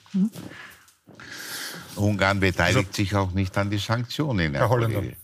[1.96, 4.54] Ungarn beteiligt sich auch nicht an die Sanktionen.
[4.54, 5.00] Herr Holländer.
[5.00, 5.16] Kollege.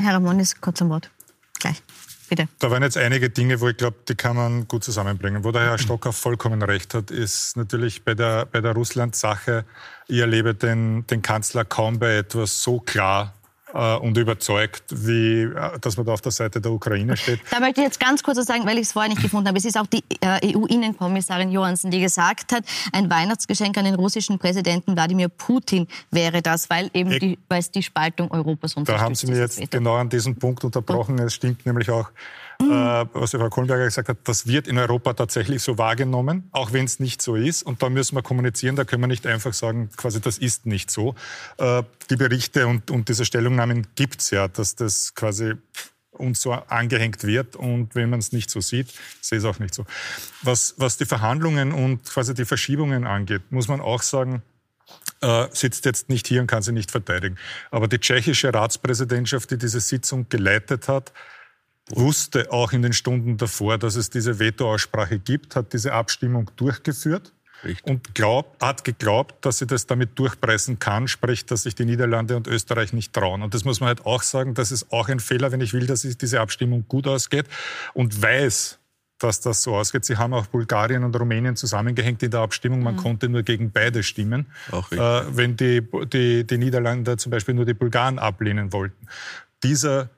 [0.00, 1.10] Herr Ramon ist kurz am Wort.
[1.58, 1.82] Gleich.
[2.28, 2.46] Bitte.
[2.58, 5.44] Da waren jetzt einige Dinge, wo ich glaube, die kann man gut zusammenbringen.
[5.44, 9.64] Wo der Herr Stocker vollkommen recht hat, ist natürlich bei der, bei der Russland-Sache,
[10.08, 13.34] ich erlebe den, den Kanzler kaum bei etwas so klar
[13.74, 17.40] und überzeugt, wie äh, dass man da auf der Seite der Ukraine steht.
[17.50, 19.58] Da möchte ich jetzt ganz kurz was sagen, weil ich es vorher nicht gefunden habe.
[19.58, 24.38] Es ist auch die äh, EU-Innenkommissarin Johansson, die gesagt hat, ein Weihnachtsgeschenk an den russischen
[24.38, 28.80] Präsidenten Wladimir Putin wäre das, weil eben Ich- die, weil es die Spaltung Europas Da
[28.80, 29.04] unterstützt.
[29.04, 31.18] haben Sie mir jetzt genau an diesem Punkt unterbrochen.
[31.18, 32.10] Es stimmt nämlich auch,
[32.60, 32.64] äh,
[33.12, 37.00] was Frau Kohlenberger gesagt hat, das wird in Europa tatsächlich so wahrgenommen, auch wenn es
[37.00, 37.62] nicht so ist.
[37.62, 40.90] Und da müssen wir kommunizieren, da können wir nicht einfach sagen, quasi das ist nicht
[40.90, 41.14] so.
[41.58, 45.54] Äh, die Berichte und, und diese Stellungnahmen gibt es ja, dass das quasi
[46.10, 49.60] uns so angehängt wird und wenn man es nicht so sieht, sehe ich es auch
[49.60, 49.84] nicht so.
[50.42, 54.42] Was, was die Verhandlungen und quasi die Verschiebungen angeht, muss man auch sagen,
[55.20, 57.36] äh, sitzt jetzt nicht hier und kann sie nicht verteidigen.
[57.70, 61.12] Aber die tschechische Ratspräsidentschaft, die diese Sitzung geleitet hat,
[61.90, 67.32] wusste auch in den Stunden davor, dass es diese Veto-Aussprache gibt, hat diese Abstimmung durchgeführt
[67.82, 72.36] und glaubt, hat geglaubt, dass sie das damit durchpressen kann, sprich, dass sich die Niederlande
[72.36, 73.42] und Österreich nicht trauen.
[73.42, 75.86] Und das muss man halt auch sagen, das ist auch ein Fehler, wenn ich will,
[75.86, 77.46] dass es- diese Abstimmung gut ausgeht
[77.94, 78.78] und weiß,
[79.18, 80.04] dass das so ausgeht.
[80.04, 82.80] Sie haben auch Bulgarien und Rumänien zusammengehängt in der Abstimmung.
[82.84, 85.36] Man konnte nur gegen beide stimmen, äh, richtig.
[85.36, 85.82] wenn die,
[86.12, 89.08] die, die Niederlande zum Beispiel nur die Bulgaren ablehnen wollten.
[89.64, 90.08] Dieser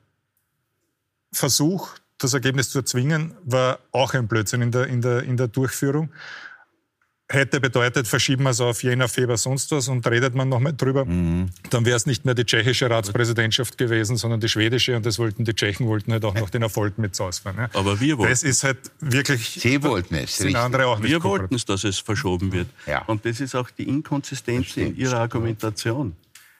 [1.31, 5.47] Versuch, das Ergebnis zu erzwingen, war auch ein Blödsinn in der, in der, in der
[5.47, 6.09] Durchführung.
[7.29, 11.05] Hätte bedeutet, verschieben wir es auf Jänner, Februar, sonst was und redet man nochmal drüber,
[11.05, 15.45] dann wäre es nicht mehr die tschechische Ratspräsidentschaft gewesen, sondern die schwedische und das wollten
[15.45, 17.57] die Tschechen wollten halt auch noch den Erfolg mit ausfahren.
[17.57, 17.69] Ja.
[17.73, 19.47] Aber wir wollten Das ist halt wirklich.
[19.61, 20.61] Sie wollten es, Sind richtig.
[20.61, 22.67] andere auch nicht Wir wollten es, dass es verschoben wird.
[22.85, 23.03] Ja.
[23.05, 26.17] Und das ist auch die Inkonsistenz in Ihrer Argumentation.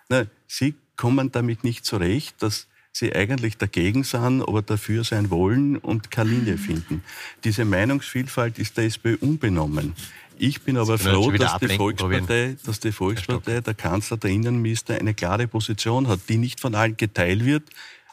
[0.07, 5.77] Na, Sie kommen damit nicht zurecht, dass Sie eigentlich dagegen sind, aber dafür sein wollen
[5.77, 7.03] und keine Linie finden.
[7.43, 9.93] Diese Meinungsvielfalt ist der SPÖ unbenommen.
[10.37, 15.13] Ich bin aber froh, dass die, Volkspartei, dass die Volkspartei, der Kanzler, der Innenminister eine
[15.13, 17.63] klare Position hat, die nicht von allen geteilt wird,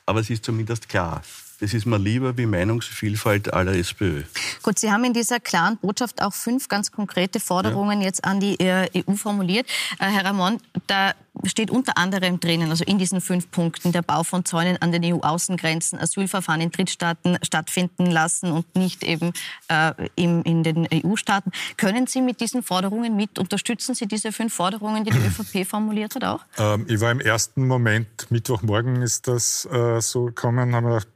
[0.06, 1.22] aber es ist zumindest klar.
[1.61, 4.22] Das ist mir lieber wie Meinungsvielfalt aller SPÖ.
[4.62, 8.61] Gut, Sie haben in dieser klaren Botschaft auch fünf ganz konkrete Forderungen jetzt an die
[8.61, 9.66] äh, EU formuliert.
[9.98, 14.22] Äh, Herr Ramon, da steht unter anderem drinnen, also in diesen fünf Punkten, der Bau
[14.22, 19.32] von Zäunen an den EU-Außengrenzen, Asylverfahren in Drittstaaten stattfinden lassen und nicht eben
[19.68, 21.50] äh, im, in den EU-Staaten.
[21.76, 26.14] Können Sie mit diesen Forderungen mit, unterstützen Sie diese fünf Forderungen, die die ÖVP formuliert
[26.14, 26.44] hat auch?
[26.56, 31.09] Ähm, ich war im ersten Moment, Mittwochmorgen ist das äh, so gekommen, haben wir gedacht,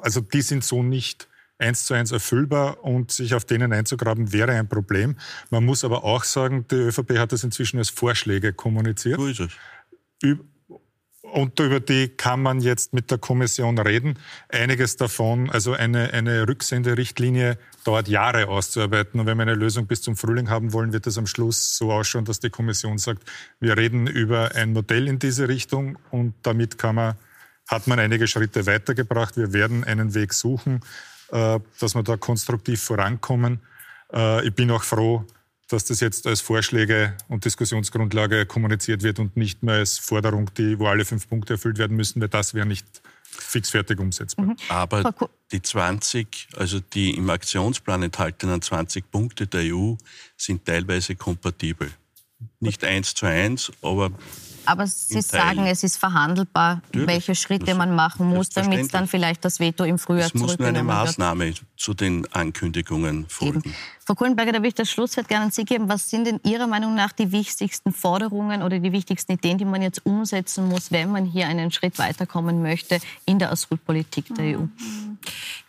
[0.00, 4.52] also die sind so nicht eins zu eins erfüllbar und sich auf denen einzugraben wäre
[4.52, 5.16] ein Problem.
[5.50, 9.20] Man muss aber auch sagen, die ÖVP hat das inzwischen als Vorschläge kommuniziert.
[9.20, 10.38] So ist es.
[11.22, 14.18] Und über die kann man jetzt mit der Kommission reden.
[14.50, 19.18] Einiges davon, also eine, eine Rücksenderichtlinie dauert Jahre auszuarbeiten.
[19.18, 21.90] Und wenn wir eine Lösung bis zum Frühling haben wollen, wird es am Schluss so
[21.90, 23.24] ausschauen, dass die Kommission sagt,
[23.58, 27.14] wir reden über ein Modell in diese Richtung und damit kann man,
[27.66, 29.36] hat man einige Schritte weitergebracht.
[29.36, 30.80] Wir werden einen Weg suchen,
[31.30, 33.60] äh, dass wir da konstruktiv vorankommen.
[34.12, 35.24] Äh, Ich bin auch froh,
[35.68, 40.78] dass das jetzt als Vorschläge und Diskussionsgrundlage kommuniziert wird und nicht mehr als Forderung, die,
[40.78, 42.86] wo alle fünf Punkte erfüllt werden müssen, weil das wäre nicht
[43.22, 44.54] fixfertig umsetzbar.
[44.68, 45.14] Aber
[45.50, 49.94] die 20, also die im Aktionsplan enthaltenen 20 Punkte der EU
[50.36, 51.90] sind teilweise kompatibel.
[52.60, 54.12] Nicht eins zu eins, aber
[54.66, 57.06] aber Sie sagen, es ist verhandelbar, Natürlich.
[57.08, 60.68] welche Schritte man machen muss, damit dann vielleicht das Veto im Frühjahr Es muss nur
[60.68, 61.62] eine Maßnahme wird.
[61.76, 63.62] Zu den Ankündigungen folgen.
[63.64, 63.74] Eben.
[64.06, 65.88] Frau Kohlenberger, da will ich das Schlusswort gerne an Sie geben.
[65.88, 69.80] Was sind denn Ihrer Meinung nach die wichtigsten Forderungen oder die wichtigsten Ideen, die man
[69.80, 74.64] jetzt umsetzen muss, wenn man hier einen Schritt weiterkommen möchte in der Asylpolitik der EU?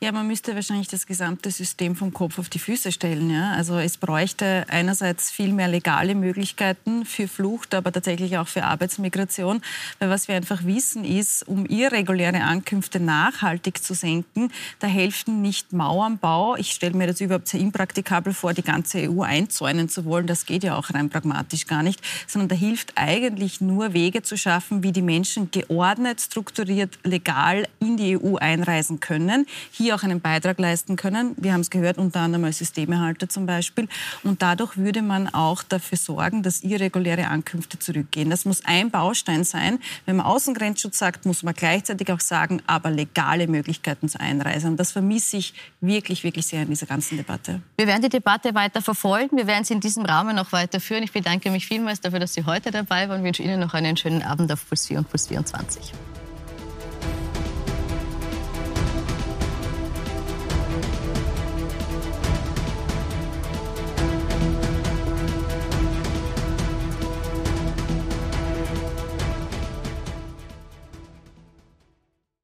[0.01, 3.29] Ja, man müsste wahrscheinlich das gesamte System vom Kopf auf die Füße stellen.
[3.29, 3.53] Ja?
[3.53, 9.61] Also es bräuchte einerseits viel mehr legale Möglichkeiten für Flucht, aber tatsächlich auch für Arbeitsmigration.
[9.99, 15.71] Weil was wir einfach wissen ist, um irreguläre Ankünfte nachhaltig zu senken, da helfen nicht
[16.05, 16.55] Mauernbau.
[16.57, 20.27] Ich stelle mir das überhaupt sehr impraktikabel vor, die ganze EU einzäunen zu wollen.
[20.27, 24.37] Das geht ja auch rein pragmatisch gar nicht, sondern da hilft eigentlich nur Wege zu
[24.37, 30.21] schaffen, wie die Menschen geordnet, strukturiert, legal in die EU einreisen können, hier auch einen
[30.21, 31.35] Beitrag leisten können.
[31.37, 33.87] Wir haben es gehört, unter anderem als Systemerhalter zum Beispiel.
[34.23, 38.29] Und dadurch würde man auch dafür sorgen, dass irreguläre Ankünfte zurückgehen.
[38.29, 39.79] Das muss ein Baustein sein.
[40.05, 44.67] Wenn man Außengrenzschutz sagt, muss man gleichzeitig auch sagen, aber legale Möglichkeiten zur Einreise.
[44.67, 45.53] Und das vermisse ich
[45.87, 47.61] wirklich, wirklich sehr in dieser ganzen Debatte.
[47.77, 49.37] Wir werden die Debatte weiter verfolgen.
[49.37, 51.03] Wir werden sie in diesem Rahmen noch weiterführen.
[51.03, 53.19] Ich bedanke mich vielmals dafür, dass Sie heute dabei waren.
[53.19, 55.93] Ich wünsche Ihnen noch einen schönen Abend auf Puls 4 und Puls 24.